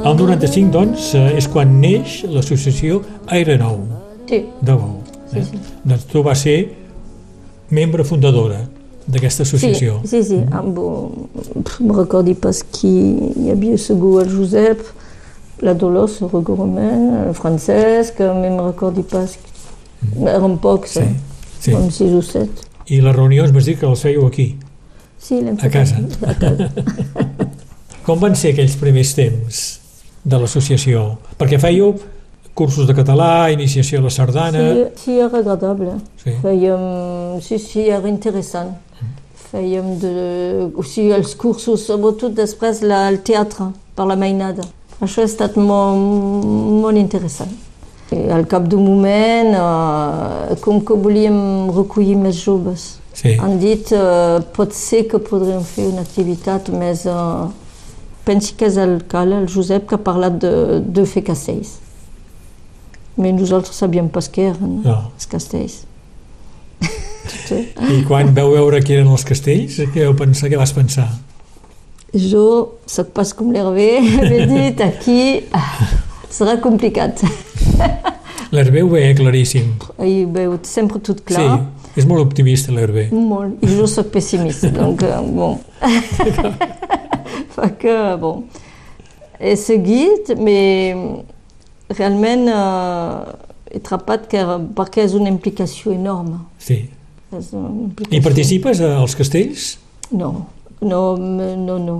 El 0.06 0.16
95, 0.16 0.70
doncs, 0.72 1.10
eh, 1.14 1.36
és 1.36 1.46
quan 1.50 1.72
neix 1.80 2.22
l'associació 2.30 3.00
Aire 3.34 3.56
Nou 3.58 3.80
Sí, 4.28 4.40
de 4.62 4.72
Bou. 4.74 5.00
Sí, 5.30 5.38
Eh? 5.38 5.44
sí. 5.44 5.58
Doncs 5.84 6.04
tu 6.10 6.22
vas 6.22 6.38
ser 6.40 6.72
membre 7.70 8.04
fundadora 8.04 8.60
d'aquesta 9.06 9.44
sí, 9.44 9.48
associació. 9.56 10.00
sí, 10.04 10.22
sí. 10.24 10.38
Amb, 10.50 10.78
pff, 11.64 11.80
me 11.80 11.94
recordi 11.94 12.34
pas 12.34 12.62
qui 12.72 12.92
hi 13.36 13.50
havia 13.52 13.78
segur 13.78 14.22
el 14.22 14.30
Josep, 14.36 14.80
la 15.62 15.74
Dolors, 15.74 16.20
el 16.22 16.30
Romain, 16.44 17.26
el 17.28 17.34
Francesc, 17.34 18.20
me 18.20 18.50
recordi 18.62 19.02
pas. 19.02 19.38
Eren 20.22 20.58
pocs, 20.58 20.96
Mm. 20.96 21.00
Sí, 21.00 21.00
eh? 21.00 21.14
sí. 21.60 21.72
Com 21.72 21.90
sis 21.90 22.12
o 22.12 22.22
set. 22.22 22.50
I 22.88 23.00
les 23.00 23.16
reunions 23.16 23.50
m'has 23.52 23.64
dit 23.66 23.78
que 23.78 23.86
les 23.86 24.00
fèieu 24.02 24.26
aquí. 24.26 24.56
Sí, 25.18 25.40
l'hem 25.40 25.54
A 25.56 25.62
fet 25.62 25.72
casa. 25.72 25.96
aquí, 25.96 26.14
A 26.26 26.34
casa. 26.34 26.70
Com 28.06 28.20
van 28.22 28.36
ser 28.38 28.52
aquells 28.54 28.76
primers 28.78 29.14
temps 29.18 29.62
de 30.22 30.38
l'associació? 30.38 31.16
Perquè 31.40 31.58
fèieu 31.58 31.96
cursos 32.56 32.86
de 32.86 32.94
català, 32.96 33.50
iniciació 33.52 33.98
a 33.98 34.04
la 34.06 34.12
sardana... 34.14 34.62
Sí, 34.62 34.84
sí, 35.02 35.16
era 35.18 35.40
agradable. 35.40 35.96
Sí. 36.22 36.36
Fèiem, 36.44 36.84
sí, 37.42 37.58
sí, 37.60 37.88
era 37.90 38.08
interessant. 38.08 38.70
Fèiem 39.50 39.90
de, 40.02 40.12
o 40.74 40.84
sigui, 40.86 41.10
els 41.18 41.34
cursos, 41.38 41.82
sobretot 41.86 42.34
després 42.38 42.80
la, 42.86 43.04
el 43.10 43.20
teatre, 43.26 43.72
per 43.98 44.06
la 44.08 44.16
mainada. 44.18 44.64
Això 45.02 45.22
ha 45.24 45.28
estat 45.28 45.58
molt, 45.60 46.46
molt 46.86 46.96
interessant. 47.02 47.52
I 48.14 48.22
al 48.30 48.46
cap 48.48 48.70
d'un 48.70 48.86
moment, 48.86 49.52
eh, 49.58 50.56
com 50.62 50.78
que 50.86 50.94
volíem 50.94 51.68
recollir 51.74 52.16
més 52.22 52.38
joves, 52.38 52.92
Sí. 53.16 53.32
han 53.40 53.58
dit 53.58 53.90
eh, 53.96 54.40
pot 54.54 54.74
ser 54.76 55.06
que 55.10 55.18
podríem 55.18 55.62
fer 55.66 55.90
una 55.90 56.06
activitat 56.06 56.70
més... 56.70 57.06
Eh, 57.10 57.65
pensi 58.26 58.56
que 58.58 58.66
és 58.68 58.76
el 58.82 58.98
Cala, 59.08 59.38
el 59.42 59.48
Josep, 59.52 59.86
que 59.88 59.96
ha 59.98 60.02
parlat 60.02 60.40
de, 60.42 60.50
de 60.82 61.04
fer 61.06 61.22
castells. 61.26 61.76
Mais 63.16 63.32
nosaltres 63.32 63.78
sabíem 63.80 64.10
pas 64.12 64.26
què 64.28 64.50
eren, 64.50 64.80
No. 64.84 64.96
els 65.14 65.28
castells. 65.30 65.78
sí. 67.46 67.62
I 67.96 68.02
quan 68.08 68.34
veu 68.36 68.50
veure 68.56 68.82
que 68.84 68.98
eren 68.98 69.08
els 69.14 69.24
castells, 69.24 69.78
què 69.94 70.04
vau 70.04 70.16
pensar, 70.18 70.50
què 70.52 70.58
vas 70.60 70.74
pensar? 70.76 71.06
Jo 72.16 72.42
soc 72.88 73.10
pas 73.16 73.32
com 73.36 73.50
l'Hervé, 73.52 73.88
m'he 74.04 74.44
dit 74.52 74.80
aquí 74.84 75.20
serà 76.32 76.58
complicat. 76.62 77.22
L'Hervé 78.54 78.82
ho 78.84 78.88
veia 78.92 79.14
claríssim. 79.18 79.72
I 80.04 80.24
veu 80.30 80.54
sempre 80.64 81.00
tot 81.04 81.24
clar. 81.26 81.46
Sí, 81.94 82.00
és 82.02 82.06
molt 82.08 82.22
optimista 82.22 82.72
l'Hervé. 82.72 83.08
Molt. 83.12 83.62
I 83.66 83.72
jo 83.80 83.88
soc 83.90 84.12
pessimista, 84.14 84.70
donc 84.80 85.02
euh, 85.02 85.18
bon. 85.24 85.58
Fa 87.56 87.70
que, 87.80 87.94
bon, 88.20 88.42
he 89.40 89.54
seguit, 89.56 90.34
mais 90.36 91.94
realment 91.96 92.46
eh, 92.52 93.32
he 93.72 93.80
atrapat 93.80 94.26
que, 94.30 94.42
perquè 94.76 95.04
és 95.06 95.14
una 95.16 95.30
implicació 95.32 95.94
enorme. 95.96 96.42
Sí. 96.60 96.82
És 97.36 97.48
una 97.56 97.70
I 97.72 97.86
implicació. 97.88 98.22
participes 98.28 98.80
als 98.84 99.16
castells? 99.18 99.64
No, 100.12 100.46
no, 100.80 101.00
no, 101.16 101.78
no. 101.80 101.96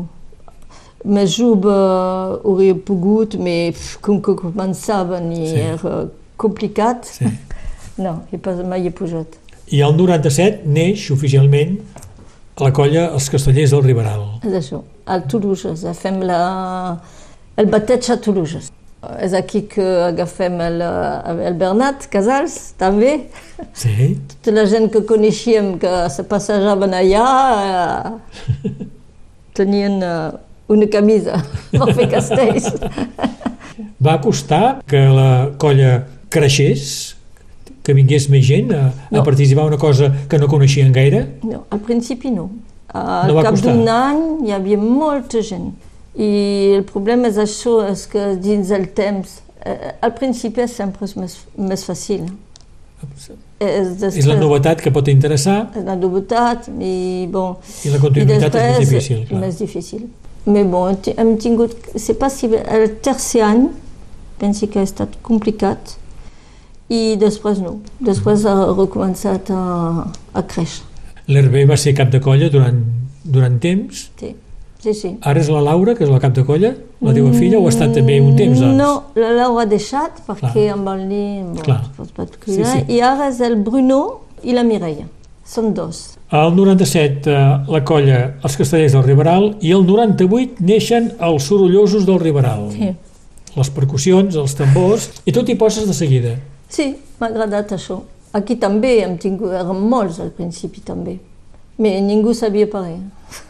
Més 1.06 1.36
jove 1.38 1.72
hauria 1.72 2.74
pogut, 2.84 3.36
però 3.38 3.72
com 4.02 4.20
que 4.22 4.34
començaven 4.40 5.28
i 5.36 5.46
Sí. 5.46 5.56
era 5.62 6.08
complicat, 6.36 7.04
Sí. 7.06 7.26
no, 8.04 8.22
he 8.32 8.38
pas, 8.38 8.60
mai 8.66 8.86
he 8.86 8.90
pujat. 8.90 9.38
I 9.72 9.80
el 9.82 9.96
97 9.98 10.66
neix 10.66 11.08
oficialment 11.10 11.78
la 12.60 12.70
colla 12.72 13.08
Els 13.14 13.28
Castellers 13.30 13.72
del 13.74 13.82
Riberal. 13.84 14.26
És 14.46 14.52
això, 14.60 14.82
a 15.06 15.20
Toulouse, 15.22 15.74
fem 15.94 16.20
la, 16.26 16.40
el 17.56 17.66
bateig 17.72 18.08
a 18.10 18.16
Toulouse. 18.20 18.64
És 19.22 19.34
aquí 19.38 19.60
que 19.70 19.84
agafem 20.08 20.56
el, 20.64 20.80
el 21.46 21.54
Bernat 21.60 22.08
Casals, 22.10 22.72
també. 22.80 23.28
Sí. 23.76 24.16
Tota 24.40 24.54
la 24.56 24.64
gent 24.66 24.88
que 24.90 25.04
coneixíem 25.06 25.76
que 25.78 25.92
se 26.10 26.24
passejaven 26.26 26.96
allà 26.96 27.26
eh, 28.64 28.72
tenien 29.54 30.00
eh, 30.02 30.30
una 30.72 30.88
camisa 30.90 31.38
per 31.76 31.92
fer 31.94 32.08
castells. 32.10 32.66
Va 34.02 34.16
costar 34.24 34.80
que 34.88 35.04
la 35.12 35.30
colla 35.60 36.00
creixés, 36.32 37.14
que 37.86 37.94
vingués 37.94 38.26
més 38.32 38.42
gent 38.48 38.72
a, 38.74 38.88
a 38.90 39.20
No. 39.20 39.22
participar 39.22 39.68
en 39.68 39.76
una 39.76 39.78
cosa 39.78 40.08
que 40.28 40.40
no 40.42 40.48
coneixien 40.50 40.90
gaire? 40.92 41.20
No, 41.46 41.62
al 41.70 41.78
principi 41.86 42.32
no. 42.34 42.48
Al 42.96 43.30
No 43.30 43.36
va 43.38 43.44
cap 43.46 43.58
d'un 43.62 43.84
any 43.92 44.22
hi 44.46 44.54
havia 44.56 44.78
molta 44.80 45.42
gent. 45.44 45.72
I 46.16 46.30
el 46.78 46.84
problema 46.88 47.28
és 47.28 47.38
això, 47.42 47.78
és 47.90 48.06
que 48.08 48.30
dins 48.40 48.70
el 48.72 48.88
temps, 48.96 49.40
eh, 49.60 49.92
al 50.00 50.14
principi 50.16 50.64
sempre 50.72 51.04
és 51.04 51.16
més, 51.20 51.36
més 51.56 51.84
fàcil. 51.84 52.24
És, 53.60 54.02
És 54.08 54.26
la 54.28 54.38
novetat 54.40 54.80
que 54.80 54.90
pot 54.92 55.06
interessar 55.08 55.56
És 55.76 55.84
la 55.84 55.94
novetat, 56.00 56.70
i 56.80 57.26
bon... 57.32 57.58
i 57.84 57.92
la 57.92 58.00
continuïtat 58.00 58.56
és 58.56 58.78
més 58.80 58.88
difícil. 58.88 59.20
Clar. 59.28 59.40
més 59.44 59.60
difícil. 59.60 60.06
Mais 60.46 60.66
bon, 60.70 60.96
hem 61.12 61.36
tingut, 61.42 61.76
sé 62.00 62.16
pas 62.16 62.32
si 62.32 62.48
el 62.48 62.88
tercer 63.04 63.44
any, 63.46 63.66
pensi 64.40 64.68
que 64.72 64.80
ha 64.80 64.88
estat 64.88 65.16
complicat, 65.26 65.96
i 66.92 67.16
després 67.20 67.60
no. 67.62 67.78
Després 68.04 68.44
ha 68.46 68.54
recomençat 68.72 69.50
a, 69.50 69.62
a 70.36 70.44
créixer. 70.46 70.84
L'Hervé 71.28 71.64
va 71.66 71.76
ser 71.76 71.94
cap 71.98 72.10
de 72.12 72.20
colla 72.22 72.48
durant, 72.52 72.76
durant 73.24 73.56
temps. 73.62 74.04
Sí, 74.20 74.34
sí, 74.82 74.92
sí. 74.94 75.10
Ara 75.26 75.40
és 75.42 75.48
la 75.50 75.60
Laura, 75.64 75.94
que 75.98 76.04
és 76.06 76.10
la 76.12 76.20
cap 76.22 76.34
de 76.36 76.44
colla, 76.46 76.70
la 77.02 77.14
teva 77.16 77.32
filla, 77.34 77.58
o 77.58 77.66
ha 77.66 77.72
estat 77.72 77.92
també 77.96 78.20
un 78.22 78.36
temps, 78.38 78.60
doncs? 78.62 78.76
No, 78.78 78.92
la 79.18 79.32
Laura 79.34 79.64
ha 79.64 79.70
deixat 79.70 80.20
perquè 80.26 80.52
Clar. 80.52 80.70
amb 80.76 80.88
el 80.94 81.02
nen... 81.08 81.52
Bon, 81.58 81.80
es 81.82 81.90
pot 81.96 82.12
pas 82.14 82.30
Sí, 82.30 82.38
cuidar. 82.44 82.72
sí. 82.76 82.84
I 82.94 83.00
ara 83.02 83.28
és 83.32 83.40
el 83.42 83.56
Bruno 83.66 84.00
i 84.46 84.54
la 84.54 84.62
Mireia. 84.62 85.08
Són 85.46 85.72
dos. 85.74 86.16
El 86.34 86.54
97 86.58 87.30
eh, 87.30 87.42
la 87.70 87.80
colla 87.86 88.16
Els 88.42 88.56
Castellers 88.58 88.96
del 88.96 89.04
Riberal 89.06 89.44
i 89.62 89.70
el 89.76 89.84
98 89.86 90.56
neixen 90.66 91.12
els 91.22 91.44
sorollosos 91.46 92.06
del 92.06 92.18
Riberal. 92.18 92.64
Sí. 92.74 92.88
Les 93.56 93.70
percussions, 93.70 94.34
els 94.36 94.54
tambors, 94.58 95.06
i 95.24 95.32
tu 95.32 95.42
t'hi 95.46 95.54
poses 95.56 95.86
de 95.86 95.94
seguida. 95.94 96.34
Sí, 96.68 96.96
m'ha 97.20 97.28
agradat 97.30 97.70
això. 97.78 98.00
Aquí 98.36 98.56
també 98.60 98.98
hem 99.04 99.16
tingut, 99.22 99.52
érem 99.56 99.78
molts 99.90 100.18
al 100.20 100.30
principi 100.36 100.82
també. 100.84 101.18
Mais 101.80 102.00
ningú 102.04 102.34
sabia 102.36 102.66
parlar. 102.68 102.98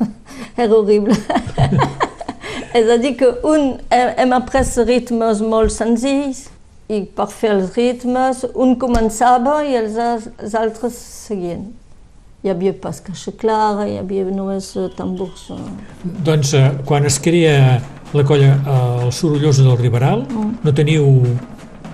Era 0.56 0.72
horrible. 0.76 1.16
És 2.76 2.90
a 2.92 2.96
dir 3.00 3.14
que 3.16 3.28
un, 3.48 3.76
hem 3.90 4.32
après 4.36 4.66
ritmes 4.84 5.40
molt 5.40 5.72
senzills 5.72 6.44
i 6.92 7.00
per 7.16 7.26
fer 7.32 7.54
els 7.54 7.72
ritmes 7.76 8.44
un 8.54 8.74
començava 8.78 9.62
i 9.66 9.74
els, 9.78 9.96
al- 9.98 10.28
els 10.44 10.54
altres 10.58 10.98
seguien. 11.26 11.64
Hi 12.44 12.52
havia 12.52 12.74
pas 12.78 13.00
caixa 13.02 13.32
clara, 13.40 13.86
hi 13.90 13.96
havia 13.98 14.26
només 14.28 14.68
eh, 14.78 14.86
tambors. 14.98 15.48
eh. 15.50 16.12
Doncs 16.26 16.52
eh, 16.54 16.66
quan 16.86 17.08
es 17.08 17.16
crea 17.18 17.80
la 18.14 18.22
colla 18.28 18.52
els 19.06 19.18
sorollosos 19.18 19.64
del 19.66 19.80
Riberal, 19.80 20.22
no 20.62 20.74
teniu 20.76 21.08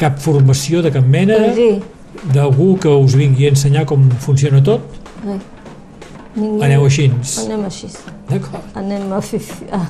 cap 0.02 0.18
formació 0.20 0.83
de 0.85 0.90
cap 0.92 1.07
mena, 1.09 1.38
Res, 1.46 1.87
d'algú 2.33 2.77
que 2.79 2.88
us 2.88 3.14
vingui 3.14 3.46
a 3.46 3.51
ensenyar 3.51 3.85
com 3.87 4.09
funciona 4.20 4.62
tot? 4.62 4.81
res. 5.27 5.40
Ningú... 6.35 6.62
Aneu 6.64 6.85
així? 6.88 7.11
Anem 7.44 7.64
així. 7.68 7.88
D'acord. 8.31 8.64
anem 8.75 9.11
a, 9.12 9.18
fer, 9.20 9.40
a, 9.70 9.81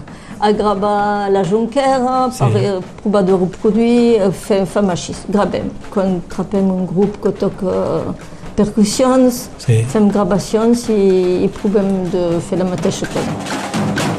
a 0.40 0.50
gravar 0.58 1.30
la 1.30 1.44
jonquera, 1.46 2.30
Sí. 2.34 2.38
per 2.42 2.56
eh, 2.58 2.80
provar 3.02 3.22
de 3.22 3.32
reproduir, 3.32 4.16
eh, 4.18 4.30
fem, 4.32 4.66
fem 4.66 4.90
així, 4.90 5.14
gravem. 5.28 5.70
Quan 5.90 6.20
trapem 6.28 6.66
un 6.70 6.84
grup 6.86 7.20
que 7.22 7.30
toca 7.30 7.76
eh, 8.10 8.12
percussions, 8.56 9.44
Sí. 9.62 9.84
fem 9.92 10.08
gravacions 10.10 10.88
i, 10.90 11.44
i 11.44 11.48
provem 11.60 11.92
de 12.10 12.40
fer 12.48 12.58
la 12.58 12.64
mateixa 12.64 13.06
cosa. 13.06 14.11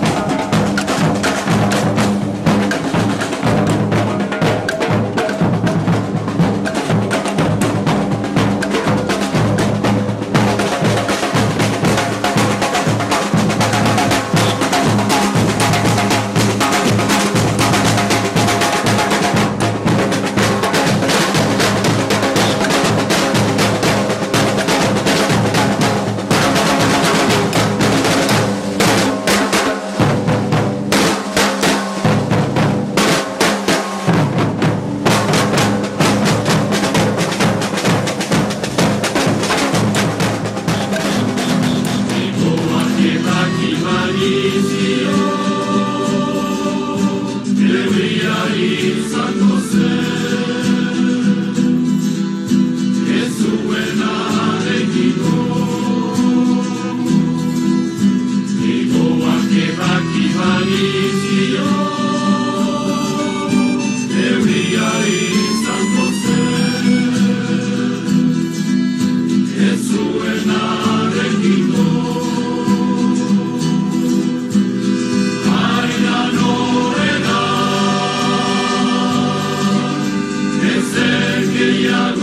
I 81.85 82.22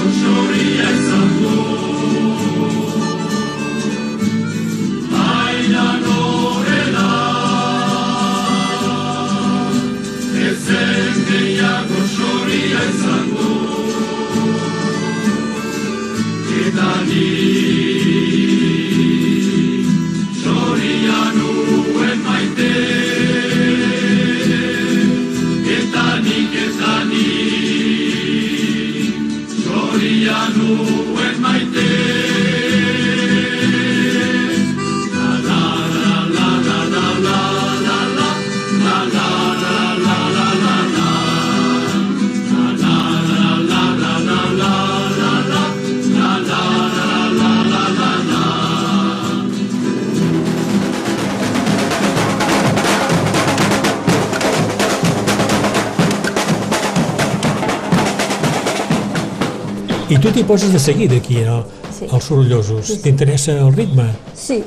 poses 60.50 60.72
de 60.74 60.80
seguida 60.82 61.16
aquí, 61.16 61.44
no? 61.46 61.62
Sí. 61.94 62.08
els 62.10 62.24
sorollosos. 62.26 62.82
Sí, 62.86 62.96
sí. 62.96 63.02
T'interessa 63.04 63.54
el 63.60 63.70
ritme? 63.76 64.08
Sí, 64.34 64.58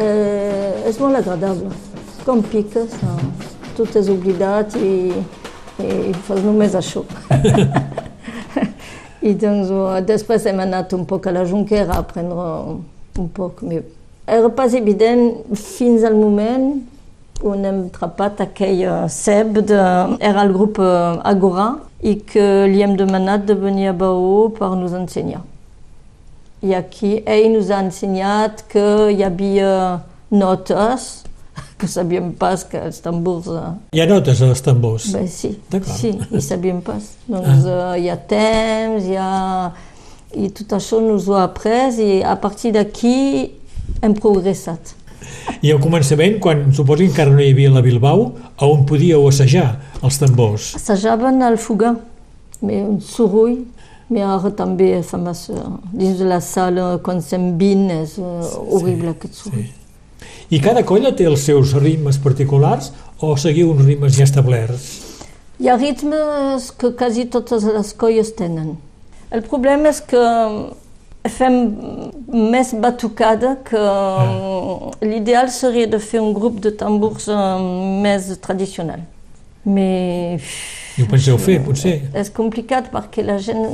eh, 0.00 0.88
és 0.88 0.96
molt 1.02 1.20
agradable. 1.20 1.68
Com 2.24 2.40
piques, 2.48 2.96
no? 3.04 3.18
tot 3.78 3.94
és 4.00 4.08
oblidat 4.10 4.74
i, 4.80 5.12
i 5.84 6.12
fas 6.26 6.40
només 6.42 6.74
això. 6.78 7.04
I 9.28 9.34
doncs 9.38 9.70
eh, 9.70 10.00
després 10.08 10.48
hem 10.48 10.64
anat 10.64 10.94
un 10.96 11.04
poc 11.08 11.28
a 11.28 11.34
la 11.36 11.44
Junquera 11.46 11.98
a 11.98 12.02
aprendre 12.06 12.48
un 13.20 13.28
poc. 13.34 13.62
Mais 13.66 13.84
era 14.28 14.50
pas 14.52 14.74
evident 14.76 15.54
fins 15.56 16.04
al 16.04 16.16
moment 16.18 16.72
on 17.44 17.68
hem 17.68 17.84
trapat 17.94 18.42
aquell 18.48 18.82
eh, 18.82 18.96
ceb, 19.12 19.60
de, 19.70 19.82
era 20.18 20.42
el 20.42 20.56
grup 20.56 20.80
eh, 20.82 21.20
Agora, 21.30 21.74
i 22.02 22.14
que 22.22 22.66
li 22.70 22.82
hem 22.82 22.96
demanat 22.96 23.46
de 23.48 23.54
venir 23.58 23.88
a 23.90 23.92
Baó 23.92 24.48
per 24.54 24.70
nos 24.76 24.92
ensenyar. 24.94 25.42
I 26.62 26.74
aquí 26.74 27.22
ell 27.26 27.48
nos 27.54 27.70
ha 27.70 27.80
ensenyat 27.84 28.64
que 28.70 28.84
hi 29.14 29.22
havia 29.26 30.00
notes, 30.30 31.24
que 31.78 31.86
sabíem 31.86 32.32
pas 32.34 32.64
que 32.66 32.78
els 32.78 32.98
tambors... 33.02 33.46
eh, 33.46 33.72
Hi 33.94 34.00
ha 34.02 34.06
notes 34.10 34.40
als 34.42 34.60
tambors? 34.66 35.08
Bé, 35.14 35.26
sí, 35.30 35.52
sí, 35.86 36.10
hi 36.34 36.40
sabíem 36.42 36.80
pas. 36.82 37.12
Doncs 37.28 37.66
Ah. 37.66 37.94
eh, 37.96 38.00
hi 38.02 38.08
ha 38.10 38.16
temps, 38.16 39.04
hi 39.06 39.16
ha... 39.18 39.72
I 40.34 40.50
tot 40.52 40.74
això 40.76 40.98
nos 41.00 41.26
ho 41.28 41.38
ha 41.38 41.44
après 41.48 41.96
i 42.04 42.18
a 42.22 42.34
partir 42.36 42.72
d'aquí 42.74 43.50
hem 44.02 44.12
progressat. 44.18 44.94
I 45.62 45.72
al 45.72 45.80
començament, 45.82 46.38
quan 46.42 46.68
suposo 46.72 47.02
que 47.02 47.10
encara 47.10 47.32
no 47.34 47.42
hi 47.42 47.50
havia 47.52 47.72
la 47.74 47.82
Bilbao, 47.82 48.28
a 48.56 48.66
on 48.66 48.84
podíeu 48.86 49.26
assajar 49.28 49.80
els 50.02 50.20
tambors? 50.20 50.74
Assajaven 50.78 51.42
al 51.42 51.58
mais 52.60 52.82
un 52.82 53.00
soroll, 53.00 53.64
mais 54.10 54.24
ara 54.24 54.50
també 54.50 55.02
fa 55.02 55.18
massa... 55.18 55.54
Dins 55.92 56.18
de 56.18 56.26
la 56.26 56.40
sala, 56.40 56.98
quan 57.02 57.20
20, 57.58 57.90
és 58.02 58.16
eh, 58.18 58.54
horrible 58.70 59.14
aquest 59.14 59.34
soroll. 59.34 59.68
I 60.50 60.60
cada 60.64 60.82
colla 60.82 61.12
té 61.12 61.26
els 61.28 61.44
seus 61.44 61.74
ritmes 61.76 62.18
particulars 62.18 62.92
o 63.20 63.34
seguiu 63.36 63.70
uns 63.74 63.84
ritmes 63.84 64.16
ja 64.16 64.24
establerts? 64.24 64.88
Hi 65.60 65.68
ha 65.68 65.76
ritmes 65.76 66.70
que 66.78 66.94
quasi 66.96 67.26
totes 67.26 67.66
les 67.66 67.92
colles 67.98 68.32
tenen. 68.38 68.76
El 69.34 69.42
problema 69.44 69.90
és 69.90 70.00
que 70.00 70.22
fem 71.26 71.56
més 72.30 72.70
batucada 72.74 73.56
que 73.66 73.80
l'ideal 75.04 75.50
seria 75.50 75.86
de 75.90 75.98
fer 75.98 76.20
un 76.22 76.32
grup 76.36 76.60
de 76.64 76.70
tambors 76.78 77.26
eh, 77.28 77.40
més 78.04 78.30
tradicional. 78.44 79.02
Mais 79.68 80.42
ho 80.98 81.06
penseu 81.10 81.36
fer, 81.38 81.58
potser? 81.64 81.98
és 82.16 82.30
complicat 82.32 82.88
perquè 82.92 83.22
la 83.26 83.36
gent 83.42 83.66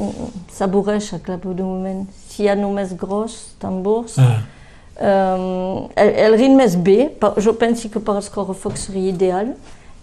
s'avorreix 0.53 1.13
a 1.15 1.21
cap 1.23 1.45
de 1.47 1.63
moment. 1.63 2.03
Si 2.29 2.43
hi 2.45 2.49
ha 2.51 2.57
només 2.59 2.97
gros 2.99 3.55
tambors, 3.63 4.19
Ah, 4.19 4.41
Um, 4.95 5.89
el, 5.99 6.11
el 6.23 6.35
ritme 6.39 6.63
és 6.63 6.77
bé, 6.79 7.09
jo 7.43 7.53
penso 7.59 7.89
que 7.91 7.99
per 7.99 8.15
els 8.15 8.29
correfocs 8.31 8.85
seria 8.87 9.11
ideal, 9.11 9.49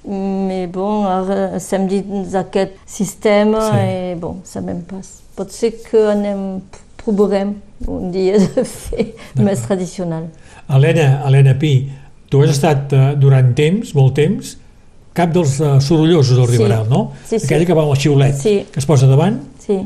però 0.03 0.65
bon, 0.75 1.05
ara 1.07 1.55
estem 1.55 1.85
dins 1.87 2.33
aquest 2.35 2.73
sistema 2.91 3.61
Sí. 3.69 3.85
i 4.11 4.17
bon, 4.19 4.41
sabem 4.43 4.81
pas. 4.83 5.07
Pot 5.37 5.55
ser 5.55 5.71
que 5.85 6.01
anem, 6.11 6.59
provarem 7.03 7.55
un 7.87 8.11
dia 8.13 8.37
de 8.55 8.63
fer 8.65 9.11
més 9.37 9.61
tradicional. 9.67 10.27
Helena, 10.71 11.21
Helena 11.27 11.55
Pi, 11.59 11.73
tu 12.29 12.41
has 12.43 12.53
estat 12.55 12.93
eh, 12.93 13.13
durant 13.19 13.53
temps, 13.57 13.93
molt 13.97 14.15
temps, 14.15 14.57
cap 15.13 15.31
dels 15.35 15.57
eh, 15.59 15.79
sorollosos 15.83 16.37
del 16.37 16.47
Sí. 16.47 16.57
Riberal, 16.57 16.85
no? 16.89 17.11
Sí, 17.25 17.39
sí. 17.39 17.45
Aquella 17.45 17.65
que 17.67 17.73
va 17.75 17.83
amb 17.87 17.91
el 17.95 17.99
xiulet, 17.99 18.37
Sí. 18.39 18.55
que 18.71 18.79
es 18.79 18.85
posa 18.87 19.07
davant. 19.07 19.41
Sí. 19.59 19.79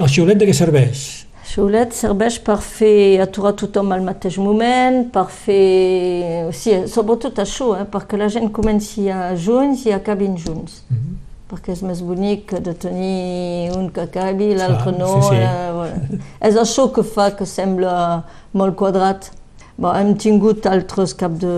El 0.00 0.08
xiulet 0.08 0.38
de 0.40 0.46
què 0.48 0.54
serveix? 0.56 1.26
Xiulet 1.50 1.92
serveix 1.92 2.36
per 2.46 2.56
fer 2.62 3.18
aturar 3.20 3.52
tothom 3.58 3.90
al 3.92 4.04
mateix 4.06 4.36
moment, 4.38 5.02
per 5.12 5.26
fer... 5.34 6.52
Sí, 6.54 6.76
sobretot 6.88 7.40
això, 7.42 7.72
eh, 7.80 7.86
perquè 7.90 8.16
la 8.20 8.28
gent 8.30 8.52
comenci 8.54 9.08
a 9.10 9.34
junts 9.36 9.82
i 9.86 9.92
acabin 9.92 10.36
junts. 10.38 10.84
Mhm. 10.88 11.18
Perquè 11.50 11.74
és 11.74 11.82
més 11.82 12.00
bonic 12.06 12.54
de 12.62 12.74
tenir 12.78 13.72
un 13.74 13.88
que 13.94 14.06
acabi 14.06 14.52
i 14.52 14.56
l'altre 14.58 14.94
no. 14.94 15.10
sí, 15.18 15.34
sí. 15.34 15.42
Eh, 15.42 15.72
bueno. 15.74 16.20
És 16.46 16.58
això 16.60 16.86
que 16.94 17.04
fa 17.06 17.30
que 17.36 17.48
sembla 17.48 17.94
molt 18.56 18.78
quadrat. 18.78 19.32
Bon, 19.80 19.96
hem 19.96 20.14
tingut 20.20 20.66
altres 20.68 21.16
cap 21.18 21.34
de, 21.40 21.56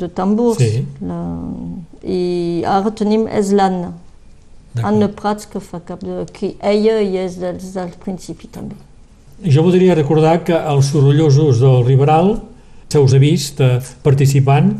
de 0.00 0.10
tambors. 0.16 0.58
Sí. 0.58 0.84
La, 1.04 1.20
I 2.02 2.20
ara 2.66 2.92
tenim 2.96 3.28
és 3.28 3.52
l'Anna. 3.54 3.94
Anna 4.84 5.08
Prats 5.10 5.48
que 5.50 5.60
fa 5.62 5.80
cap 5.84 6.02
de... 6.04 6.22
Que 6.34 6.52
ella 6.62 7.00
hi 7.02 7.18
és 7.18 7.38
des 7.40 7.72
del 7.74 7.90
principi 8.02 8.50
també. 8.52 8.76
Jo 9.46 9.62
voldria 9.66 9.94
recordar 9.94 10.40
que 10.46 10.54
els 10.54 10.90
sorollosos 10.92 11.60
del 11.62 11.84
Riberal 11.86 12.36
se 12.90 13.00
us 13.02 13.14
ha 13.14 13.20
vist 13.22 13.60
eh, 13.62 13.76
participant 14.02 14.72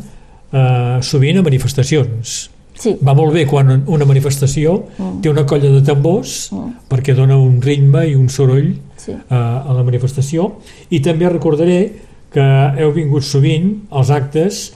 eh, 0.51 0.97
sovint 1.05 1.39
a 1.39 1.43
manifestacions. 1.45 2.39
Sí, 2.79 2.93
Va 3.03 3.11
molt 3.13 3.33
bé 3.35 3.45
quan 3.45 3.83
una 3.91 4.05
manifestació 4.07 4.77
Mm. 4.97 5.19
té 5.21 5.29
una 5.29 5.45
colla 5.45 5.69
de 5.69 5.81
tambors 5.83 6.49
Mm. 6.53 6.73
perquè 6.89 7.13
dona 7.15 7.35
un 7.37 7.59
ritme 7.61 8.05
i 8.07 8.15
un 8.15 8.29
soroll 8.29 8.73
sí. 8.97 9.11
eh, 9.11 9.35
a 9.35 9.73
la 9.73 9.83
manifestació 9.83 10.53
i 10.89 11.01
també 11.01 11.27
recordaré 11.29 11.91
que 12.31 12.41
heu 12.79 12.91
vingut 12.93 13.23
sovint 13.23 13.81
als 13.91 14.09
actes 14.09 14.71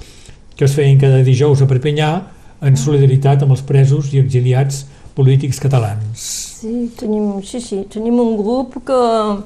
que 0.57 0.65
es 0.65 0.73
feien 0.73 0.99
cada 0.99 1.23
dijous 1.23 1.61
a 1.61 1.65
Perpinyà 1.67 2.21
en 2.61 2.75
solidaritat 2.75 3.41
amb 3.43 3.51
els 3.51 3.61
presos 3.61 4.13
i 4.13 4.19
exiliats 4.19 4.85
polítics 5.15 5.59
catalans. 5.59 6.17
Sí, 6.61 6.91
tenim, 6.97 7.41
sí, 7.43 7.59
sí, 7.61 7.85
tenim 7.89 8.19
un 8.19 8.35
grup 8.37 8.73
que 8.85 9.43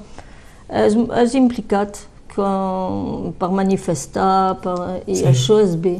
és, 0.70 0.96
és 1.24 1.34
implicat 1.36 1.98
que, 2.34 2.50
per 3.40 3.50
manifestar, 3.52 4.60
per, 4.62 5.02
i 5.08 5.16
Sí. 5.16 5.22
sí. 5.24 5.26
això 5.32 5.62
és 5.64 5.76
bé, 5.76 6.00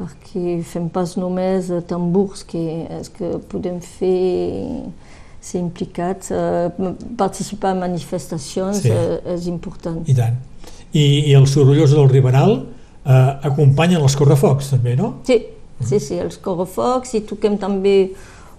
perquè 0.00 0.58
fem 0.64 0.88
pas 0.92 1.12
només 1.20 1.68
eh, 1.70 1.82
tambors, 1.86 2.42
que 2.48 2.60
és 3.00 3.10
que 3.12 3.34
podem 3.52 3.78
fer 3.84 4.86
ser 5.40 5.60
implicats, 5.62 6.30
eh, 6.32 6.70
participar 7.16 7.74
en 7.76 7.80
manifestacions 7.86 8.80
Sí. 8.82 8.90
eh, 8.92 9.20
és 9.34 9.46
important. 9.48 10.02
I 10.08 10.14
tant. 10.16 10.36
I, 10.92 11.04
i 11.30 11.34
els 11.38 11.52
sorollosos 11.54 11.94
del 11.96 12.08
Riberal 12.10 12.56
eh, 13.06 13.48
acompanyen 13.48 14.02
els 14.02 14.16
correfocs 14.16 14.72
també, 14.74 14.96
no? 14.96 15.14
Sí, 15.28 15.38
sí, 15.84 16.00
sí, 16.00 16.18
els 16.20 16.36
correfocs 16.42 17.14
i 17.16 17.22
toquem 17.28 17.56
també 17.62 18.10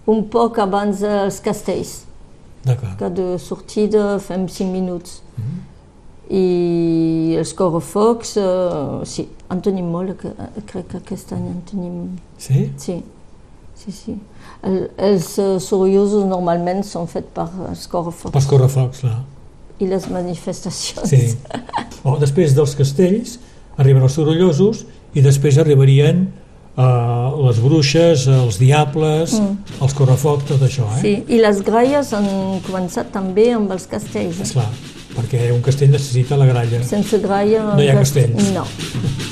un 0.09 0.23
poc 0.33 0.57
abans 0.63 1.03
dels 1.03 1.37
castells, 1.45 1.99
D'acord. 2.65 2.95
que 2.97 3.09
de 3.09 3.27
sortida 3.39 4.17
fem 4.19 4.47
5 4.49 4.71
minuts. 4.71 5.19
I 6.31 7.35
els 7.37 7.51
correfocs, 7.53 8.37
eh, 8.37 9.05
sí, 9.05 9.27
en 9.51 9.61
tenim 9.61 9.87
molt, 9.91 10.15
que- 10.21 10.33
crec 10.71 10.87
que 10.93 10.97
aquest 11.01 11.33
any 11.35 11.47
en 11.51 11.61
tenim 11.69 11.95
Sí? 12.39 12.69
Sí, 12.77 12.97
sí, 13.75 13.91
sí. 13.91 14.15
El, 14.63 14.89
els 14.97 15.37
uh, 15.41 15.57
sorollosos 15.59 16.25
normalment 16.29 16.83
són 16.87 17.07
fets 17.11 17.31
per 17.35 17.47
els 17.69 17.85
correfocs 17.91 18.33
Pels 18.35 18.47
correfocs, 18.49 18.99
clar. 19.05 19.19
i 19.81 19.87
les 19.89 20.09
manifestacions. 20.09 21.09
Sí. 21.09 21.23
Oh, 22.03 22.15
després 22.17 22.55
dels 22.57 22.71
castells 22.73 23.35
arriben 23.77 24.01
els 24.01 24.15
sorollosos 24.17 24.85
i 25.13 25.21
després 25.21 25.59
arribarien 25.61 26.23
eh, 26.25 27.27
les 27.45 27.59
bruixes, 27.61 28.23
els 28.25 28.57
diables, 28.57 29.35
mm. 29.37 29.75
els 29.85 29.93
correfocs, 29.93 30.47
tot 30.49 30.63
això, 30.65 30.87
eh? 30.95 31.01
Sí, 31.03 31.11
i 31.29 31.37
les 31.43 31.59
gralles 31.67 32.09
han 32.17 32.25
començat 32.65 33.11
també 33.13 33.51
amb 33.53 33.69
els 33.75 33.85
castells. 33.91 34.39
eh? 34.41 34.47
Esclar, 34.47 34.65
perquè 35.15 35.49
un 35.53 35.61
castell 35.65 35.93
necessita 35.93 36.39
la 36.39 36.47
gralla. 36.49 36.81
Sense 36.87 37.19
gralla... 37.23 37.71
No 37.75 37.83
hi 37.83 37.91
ha 37.91 37.99
castells. 37.99 38.51
No, 38.55 38.65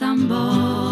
i 0.00 0.87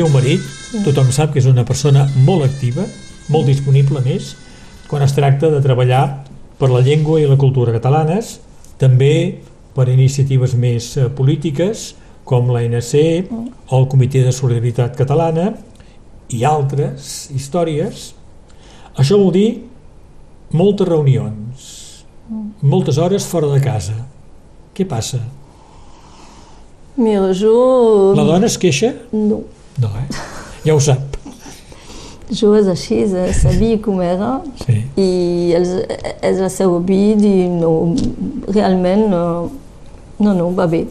teu 0.00 0.08
marit, 0.08 0.44
tothom 0.80 1.10
sap 1.12 1.34
que 1.34 1.42
és 1.42 1.46
una 1.50 1.66
persona 1.68 2.06
molt 2.24 2.46
activa, 2.46 2.86
molt 3.28 3.50
disponible 3.50 4.00
a 4.00 4.04
més, 4.04 4.32
quan 4.88 5.04
es 5.04 5.12
tracta 5.12 5.50
de 5.52 5.60
treballar 5.60 6.04
per 6.56 6.70
la 6.72 6.80
llengua 6.84 7.18
i 7.20 7.26
la 7.28 7.36
cultura 7.40 7.74
catalanes, 7.74 8.38
també 8.80 9.42
per 9.76 9.90
iniciatives 9.92 10.54
més 10.56 10.94
eh, 10.96 11.10
polítiques, 11.12 11.90
com 12.24 12.48
l'ANC 12.48 13.28
o 13.28 13.42
el 13.76 13.86
Comitè 13.92 14.24
de 14.24 14.32
Solidaritat 14.32 14.96
Catalana 14.96 15.50
i 16.32 16.46
altres 16.48 17.28
històries. 17.36 18.10
Això 18.96 19.20
vol 19.20 19.32
dir 19.36 19.48
moltes 20.56 20.88
reunions, 20.88 21.70
moltes 22.62 22.96
hores 22.96 23.28
fora 23.28 23.52
de 23.52 23.60
casa. 23.60 24.00
Què 24.72 24.88
passa? 24.88 25.20
Mira, 26.96 27.34
jo... 27.36 28.14
La 28.16 28.24
dona 28.24 28.48
es 28.48 28.56
queixa? 28.60 28.94
No. 29.12 29.44
No, 29.80 29.88
eh? 29.96 30.06
Ja 30.64 30.74
ho 30.76 30.80
sap. 30.80 31.16
Jo 32.30 32.52
és 32.54 32.68
així, 32.70 33.00
eh, 33.10 33.32
sabia 33.34 33.78
com 33.82 34.00
era 34.04 34.40
Sí. 34.64 34.84
i 35.02 35.52
els, 35.56 35.68
és 36.22 36.38
la 36.38 36.48
seva 36.52 36.78
vida 36.78 37.26
i 37.26 37.48
no, 37.50 37.72
realment 38.54 39.08
no, 39.10 39.22
no, 40.20 40.34
no, 40.34 40.50
va 40.54 40.66
bé. 40.70 40.84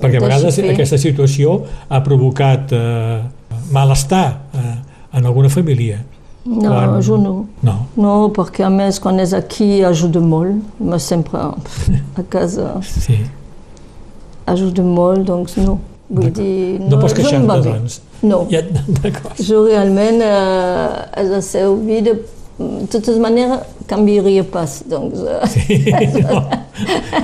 Perquè 0.00 0.16
a 0.16 0.20
vegades 0.22 0.54
fer. 0.56 0.70
aquesta 0.70 0.96
situació 0.98 1.62
ha 1.88 1.98
provocat 2.06 2.70
eh, 2.72 3.22
malestar 3.74 4.26
eh, 4.54 4.76
en 5.18 5.26
alguna 5.26 5.48
família. 5.50 5.98
No, 6.46 6.60
Quan- 6.70 7.00
jo 7.02 7.16
no. 7.18 7.34
No. 7.64 7.74
No, 7.96 8.14
perquè 8.36 8.64
a 8.66 8.70
més 8.70 9.00
quan 9.00 9.18
és 9.20 9.32
aquí 9.32 9.82
ajuda 9.82 10.20
molt, 10.20 10.60
però 10.78 10.98
sempre 11.00 11.38
a 11.40 12.22
casa 12.28 12.76
Sí. 12.84 13.18
ajuda 14.46 14.82
molt, 14.82 15.24
doncs 15.26 15.56
no. 15.56 15.78
Vull 16.08 16.30
dir, 16.36 16.78
No, 16.84 16.98
pots 17.00 17.14
jo 17.16 17.22
em 17.32 17.46
queixar-te, 17.46 17.70
doncs. 17.70 18.00
No, 18.22 18.42
Ja, 18.52 18.60
D'acord. 19.00 19.40
jo 19.40 19.64
realment 19.66 20.20
eh, 20.20 21.20
és 21.22 21.30
la 21.32 21.40
seva 21.44 21.72
vida, 21.80 22.12
de 22.58 22.86
totes 22.92 23.16
maneres, 23.18 23.64
canviaria 23.90 24.44
pas, 24.46 24.76
doncs... 24.88 25.22
eh, 25.24 25.48
Sí, 25.50 25.78
no. 26.20 26.42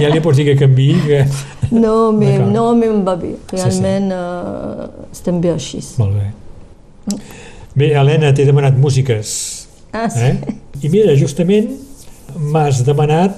Ja 0.01 0.09
li 0.11 0.21
pots 0.25 0.41
dir 0.41 0.47
que 0.49 0.57
canvi, 0.65 0.89
que... 1.07 1.21
No, 1.71 2.11
me, 2.13 2.33
no, 2.51 2.71
em 2.75 3.05
va 3.07 3.15
bé. 3.21 3.35
sí. 3.53 3.57
Realment 3.61 4.11
eh, 4.17 4.89
estem 5.13 5.39
bé 5.45 5.53
així. 5.55 5.83
Molt 6.01 6.17
bé. 6.19 7.19
Bé, 7.79 7.93
Helena, 7.95 8.33
t'he 8.35 8.45
demanat 8.49 8.75
músiques. 8.81 9.37
Ah, 9.93 10.09
sí. 10.11 10.25
Eh? 10.33 10.57
I 10.83 10.89
mira, 10.91 11.15
justament 11.19 11.71
m'has 12.37 12.81
demanat 12.87 13.37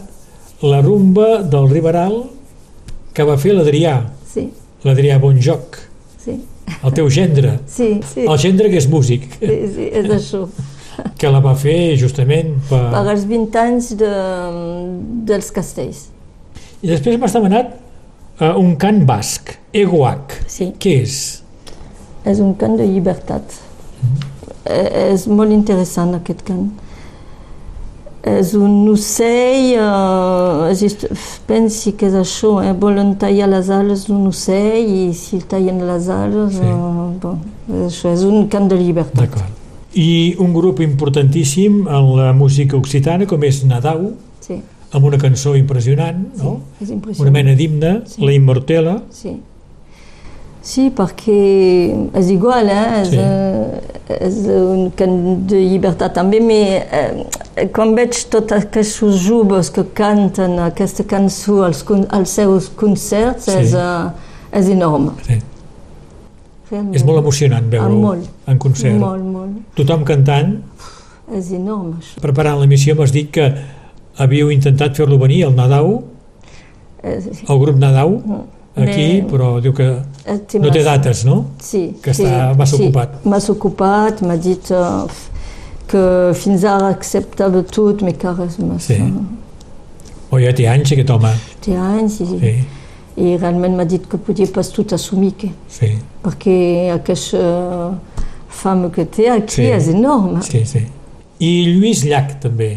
la 0.62 0.80
rumba 0.84 1.42
del 1.42 1.68
Riberal 1.70 2.22
que 3.12 3.24
va 3.28 3.36
fer 3.40 3.52
l'Adrià, 3.56 3.98
Sí, 4.32 4.46
l'Adrià 4.84 5.18
Bonjoc, 5.22 5.78
sí, 6.24 6.38
el 6.82 6.92
teu 6.96 7.08
gendre. 7.10 7.58
sí, 7.66 8.00
sí, 8.12 8.24
El 8.26 8.38
gendre 8.38 8.70
que 8.70 8.78
és 8.80 8.88
músic, 8.90 9.28
sí, 9.40 9.58
sí 9.74 9.88
és 9.92 10.08
això. 10.10 10.46
que 11.18 11.30
la 11.30 11.40
va 11.44 11.54
fer 11.58 11.96
justament 12.00 12.56
per... 12.68 12.80
Per 12.92 13.04
als 13.14 13.24
20 13.30 13.58
anys 13.62 13.92
de, 13.98 14.10
dels 15.30 15.50
castells. 15.54 16.08
I 16.82 16.90
després 16.90 17.18
m'has 17.18 17.32
demanat 17.36 17.72
uh, 18.40 18.52
un 18.58 18.74
cant 18.76 19.04
basc, 19.06 19.54
Egoac. 19.72 20.34
Sí, 20.50 20.72
Què 20.82 20.96
és? 21.04 21.18
és 22.24 22.38
un 22.42 22.52
cant 22.54 22.76
de 22.78 22.84
llibertat. 22.86 23.54
Eh, 24.64 25.10
És 25.12 25.24
molt 25.26 25.50
interessant 25.50 26.12
aquest 26.14 26.44
cant. 26.46 26.68
És 28.22 28.52
un 28.54 28.86
ocell, 28.88 29.72
eh, 29.74 30.90
pensi 31.46 31.92
que 31.98 32.06
és 32.06 32.14
això, 32.14 32.52
eh? 32.62 32.72
volen 32.78 33.16
tallar 33.18 33.48
les 33.50 33.68
ales 33.74 34.04
d'un 34.06 34.28
ocell 34.30 34.86
i 34.86 35.12
si 35.14 35.40
tallen 35.50 35.80
les 35.88 36.06
ales, 36.08 36.54
Sí. 36.54 36.60
eh, 36.62 37.18
bon, 37.20 37.40
és 37.68 37.90
això, 37.92 38.12
és 38.12 38.22
un 38.22 38.46
cant 38.48 38.68
de 38.70 38.76
llibertat. 38.78 39.16
D'acord. 39.24 39.50
I 39.94 40.36
un 40.38 40.52
grup 40.54 40.80
importantíssim 40.80 41.86
en 41.88 42.16
la 42.16 42.32
música 42.32 42.76
occitana 42.76 43.26
com 43.26 43.42
és 43.44 43.64
Nadau, 43.64 44.12
Sí, 44.40 44.60
amb 44.92 45.04
una 45.04 45.18
cançó 45.18 45.56
impressionant, 45.56 46.16
no? 46.38 46.60
és 46.80 46.88
Una 46.88 46.94
impressionant. 46.94 47.32
mena 47.32 47.54
d'himne, 47.56 48.02
Sí. 48.06 48.24
la 48.24 48.32
Immortela. 48.32 49.02
Sí. 49.10 49.36
Sí, 50.62 50.90
perquè 50.94 51.36
és 52.14 52.28
igual, 52.30 52.68
eh? 52.70 53.00
és, 53.02 53.08
Sí. 53.10 53.16
eh, 53.18 54.18
és 54.28 54.36
un 54.46 54.90
cant 54.94 55.16
de 55.50 55.58
llibertat 55.58 56.14
també, 56.14 56.38
però 56.38 57.26
eh, 57.58 57.66
quan 57.74 57.94
veig 57.96 58.14
tots 58.30 58.52
aquests 58.52 59.00
joves 59.26 59.70
que 59.74 59.82
canten 59.92 60.58
aquesta 60.62 61.02
cançó 61.04 61.64
als, 61.66 61.84
als 62.10 62.30
seus 62.30 62.68
concerts, 62.68 63.44
Sí. 63.50 63.58
és, 63.58 63.74
eh, 63.74 64.58
és 64.60 64.68
enorme. 64.68 65.12
Sí. 65.26 65.40
Realment. 66.70 66.94
És 66.94 67.04
molt 67.04 67.18
emocionant 67.18 67.64
Ah, 67.66 67.68
veure-ho 67.68 68.16
en 68.46 68.58
concert. 68.58 68.98
Molt, 68.98 69.24
molt. 69.24 69.50
Tothom 69.74 70.04
cantant. 70.04 70.62
És 71.34 71.50
enorme, 71.52 71.96
això. 71.98 72.20
Preparant 72.20 72.58
l'emissió 72.60 72.94
m'has 72.94 73.12
dit 73.12 73.30
que 73.30 73.54
havíeu 74.16 74.50
intentat 74.50 74.94
fer-lo 74.96 75.18
venir, 75.18 75.42
el 75.44 75.54
Nadau, 75.56 76.02
És, 77.02 77.26
el 77.48 77.58
grup 77.58 77.76
Nadau, 77.76 78.22
aquí, 78.76 79.22
Me- 79.22 79.28
però 79.30 79.60
diu 79.60 79.72
que 79.72 79.88
Eh, 80.24 80.38
no 80.60 80.70
té 80.70 80.82
dates, 80.84 81.24
no? 81.24 81.46
Sí, 81.60 81.96
Que 82.02 82.14
sí, 82.14 82.22
està 82.24 82.54
massa 82.56 82.76
sí. 82.76 82.82
ocupat. 82.84 83.24
Massa 83.24 83.52
ocupat, 83.52 84.22
m'ha 84.22 84.36
dit 84.36 84.70
uh, 84.70 85.08
que 85.88 86.32
fins 86.34 86.64
ara 86.64 86.88
acceptava 86.88 87.62
tot, 87.64 88.02
mais 88.02 88.16
que 88.16 88.28
res 88.32 88.58
massa. 88.58 88.94
Sí. 88.94 89.02
O 90.30 90.38
ja 90.40 90.52
té 90.56 90.66
anys, 90.68 90.92
aquest 90.92 91.10
home. 91.10 91.32
Té 91.60 91.74
anys 91.76 92.20
i, 92.20 92.26
Sí, 92.38 92.54
i 93.16 93.36
realment 93.36 93.74
m'ha 93.76 93.84
dit 93.84 94.06
que 94.08 94.16
podia 94.16 94.46
pas 94.54 94.70
tot 94.72 94.92
assumir, 94.96 95.32
que, 95.36 95.50
sí, 95.68 95.90
perquè 96.22 96.92
aquesta 96.94 97.98
fama 98.48 98.88
que 98.90 99.04
té 99.04 99.28
aquí 99.28 99.54
Sí. 99.56 99.66
és 99.66 99.88
enorme. 99.88 100.40
sí, 100.42 100.64
sí. 100.64 100.86
I 101.40 101.50
Lluís 101.74 102.04
Llach, 102.04 102.38
també, 102.40 102.76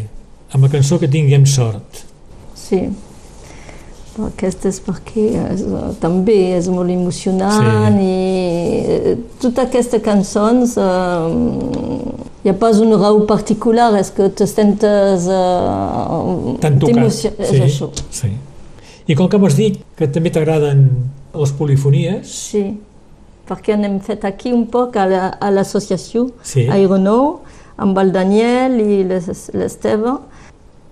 amb 0.52 0.64
la 0.64 0.68
cançó 0.68 0.98
que 0.98 1.06
tinguem 1.08 1.46
sort. 1.46 2.02
Sí. 2.54 2.88
És 4.16 4.80
perquè 4.80 5.26
és, 5.52 5.60
eh, 5.60 5.92
també 6.00 6.56
és 6.56 6.68
molt 6.72 6.88
emocionant 6.90 7.98
Sí. 7.98 8.04
i 8.04 8.80
eh, 9.12 9.16
totes 9.42 9.66
aquestes 9.66 10.00
cançons 10.02 10.76
eh, 10.78 10.82
hi 12.44 12.48
ha 12.48 12.54
pas 12.58 12.78
una 12.80 12.96
raó 12.96 13.26
particular, 13.26 13.90
és 14.00 14.10
que 14.10 14.28
te 14.30 14.46
sentes 14.46 15.26
tocat. 16.80 16.94
t'emocio- 16.94 17.32
És 17.38 17.50
això. 17.60 17.90
sí. 18.10 18.30
I 19.06 19.14
com 19.14 19.28
que 19.28 19.38
m'has 19.38 19.54
dit 19.54 19.78
que 19.96 20.08
també 20.08 20.30
t'agraden 20.30 20.88
les 21.34 21.52
polifonies, 21.52 22.26
Sí, 22.26 22.78
perquè 23.48 23.76
n'hem 23.76 24.00
fet 24.00 24.24
aquí 24.24 24.52
un 24.52 24.66
poc 24.66 24.96
a 24.96 25.06
la- 25.06 25.38
l'associació, 25.50 26.30
Sí. 26.42 26.66
a 26.68 26.78
Ironou, 26.78 27.40
amb 27.76 27.98
el 27.98 28.10
Daniel 28.12 28.80
i 28.80 29.04
l'Es- 29.04 29.50
l'Esteve, 29.52 30.16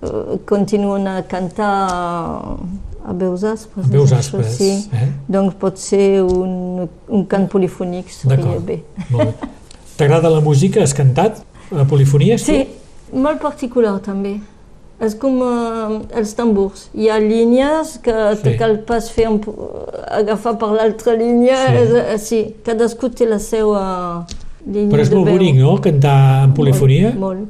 eh, 0.03 0.39
continuen 0.45 1.07
a 1.09 1.23
cantar 1.23 2.57
a 3.05 3.13
veus 3.13 3.43
aspres. 3.45 3.85
amb 3.85 3.93
veus 3.93 4.13
aspres. 4.13 4.57
Sí. 4.57 4.71
Eh? 4.93 5.09
Donc 5.29 5.55
pot 5.61 5.77
ser 5.79 6.23
un, 6.23 6.89
un 7.09 7.25
cant 7.27 7.47
polifònic 7.53 8.09
seria 8.11 8.59
bé. 8.65 8.81
Molt 9.11 9.25
bé. 9.25 9.49
T'agrada 9.99 10.31
la 10.31 10.41
música? 10.41 10.83
Has 10.83 10.95
cantat 10.97 11.43
a 11.71 11.85
polifonies? 11.85 12.43
tu? 12.43 12.53
Sí, 12.53 12.67
molt 13.13 13.41
particular 13.41 13.99
també. 14.03 14.39
És 15.05 15.15
com 15.19 15.37
eh, 15.43 16.19
els 16.21 16.33
tambors. 16.39 16.89
Hi 16.95 17.09
ha 17.11 17.19
línies 17.19 17.99
que 18.03 18.13
te 18.43 18.53
Sí. 18.53 18.59
cal 18.59 18.79
pas 18.87 19.11
fer 19.11 19.29
un, 19.29 19.41
po- 19.43 19.55
agafar 20.09 20.57
per 20.59 20.69
l'altra 20.73 21.15
línia. 21.19 21.57
Sí. 21.67 21.75
És, 21.83 21.91
eh, 21.99 22.19
sí, 22.19 22.41
cadascú 22.65 23.11
té 23.11 23.27
la 23.27 23.39
seva 23.43 24.25
línia 24.67 24.91
Però 24.95 25.03
és 25.03 25.11
de 25.11 25.17
molt 25.17 25.27
veu. 25.29 25.37
bonic, 25.37 25.57
no?, 25.61 25.77
cantar 25.83 26.45
en 26.45 26.55
polifonia. 26.55 27.13
Molt, 27.19 27.45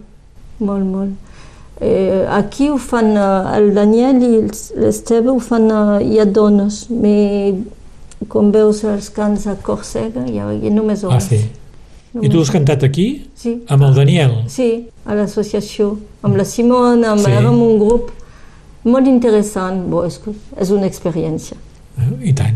molt, 0.59 0.85
molt. 0.85 1.11
Eh, 1.13 1.34
aquí 1.81 2.69
ho 2.71 2.79
fan, 2.79 3.17
eh, 3.17 3.57
el 3.59 3.73
Daniel 3.75 4.23
i 4.23 4.33
l'Esteve 4.81 5.31
ho 5.31 5.39
fan, 5.41 5.71
eh, 5.71 6.05
hi 6.05 6.19
ha 6.21 6.25
dones, 6.25 6.87
però 6.91 7.57
com 8.29 8.51
veus 8.53 8.85
els 8.85 9.11
cants 9.11 9.47
a 9.47 9.57
Còrsega 9.61 10.23
hi 10.31 10.39
ha, 10.39 10.47
només 10.73 11.05
Ah, 11.05 11.09
homes. 11.09 11.25
sí. 11.25 11.41
I 12.23 12.29
tu 12.31 12.41
has 12.41 12.51
cantat 12.51 12.85
aquí? 12.85 13.27
Sí. 13.35 13.57
Amb 13.69 13.83
el 13.83 13.95
Daniel? 13.95 14.45
Sí, 14.47 14.87
a 15.05 15.15
l'associació, 15.15 15.99
amb 16.23 16.37
la 16.37 16.45
Simona, 16.45 17.11
amb, 17.11 17.21
Sí. 17.21 17.31
érem 17.33 17.61
un 17.61 17.79
grup 17.79 18.13
molt 18.85 19.07
interessant. 19.09 19.83
Bo, 19.91 20.05
és, 20.07 20.21
és 20.57 20.71
una 20.71 20.87
experiència. 20.87 21.57
Eh? 21.99 22.29
I 22.31 22.33
tant. 22.33 22.55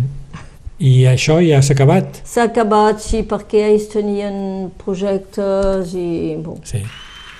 I 0.79 1.03
això 1.11 1.41
ja 1.45 1.61
s'ha 1.61 1.75
acabat? 1.75 2.21
S'ha 2.25 2.45
acabat, 2.45 3.01
sí, 3.01 3.25
perquè 3.25 3.65
ells 3.73 3.89
tenien 3.89 4.71
projectes 4.79 5.93
i... 5.95 6.37
Bon. 6.39 6.61
Sí, 6.63 6.79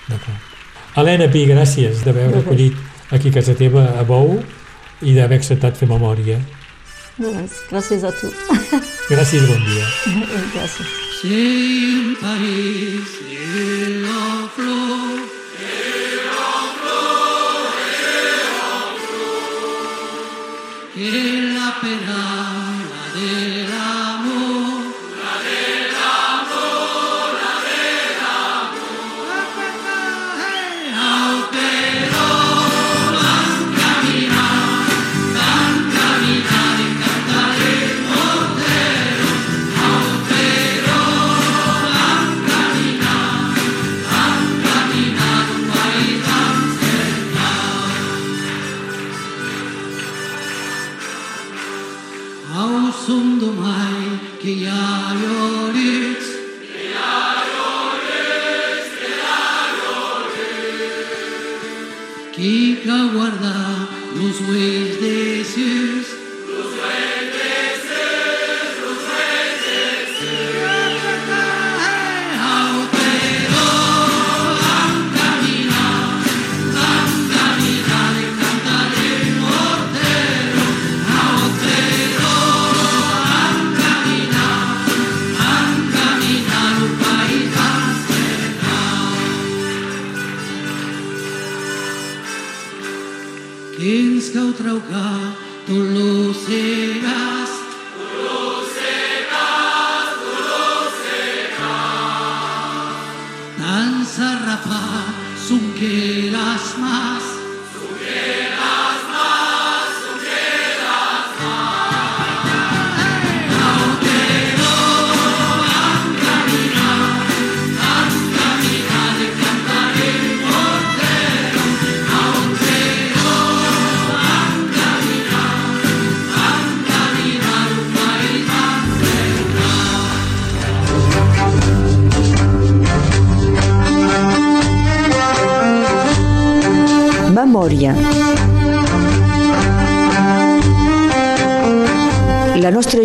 d'acord. 0.09 0.48
Helena 0.99 1.29
Pi, 1.31 1.45
gràcies 1.47 2.01
d'haver 2.03 2.25
recollit 2.33 2.75
aquí 3.15 3.29
a 3.29 3.35
casa 3.37 3.53
teva 3.55 3.85
a 3.95 4.03
Bou 4.03 4.33
i 4.99 5.13
d'haver 5.15 5.37
acceptat 5.39 5.77
fer 5.79 5.87
memòria. 5.87 6.41
Res, 7.19 7.55
gràcies 7.69 8.03
a 8.03 8.11
tu. 8.19 8.27
Gràcies 9.07 9.47
bon 9.47 9.63
dia. 9.69 9.85
gràcies. 10.55 10.91
País 12.19 13.15
de 13.31 13.87
la 14.03 14.47
flor. 14.55 15.19
La 21.59 21.71
pena 21.81 22.28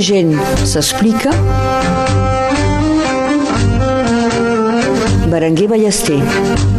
gent 0.04 0.36
s'explica. 0.68 1.30
Berenguer 5.32 5.66
Ballester. 5.66 6.73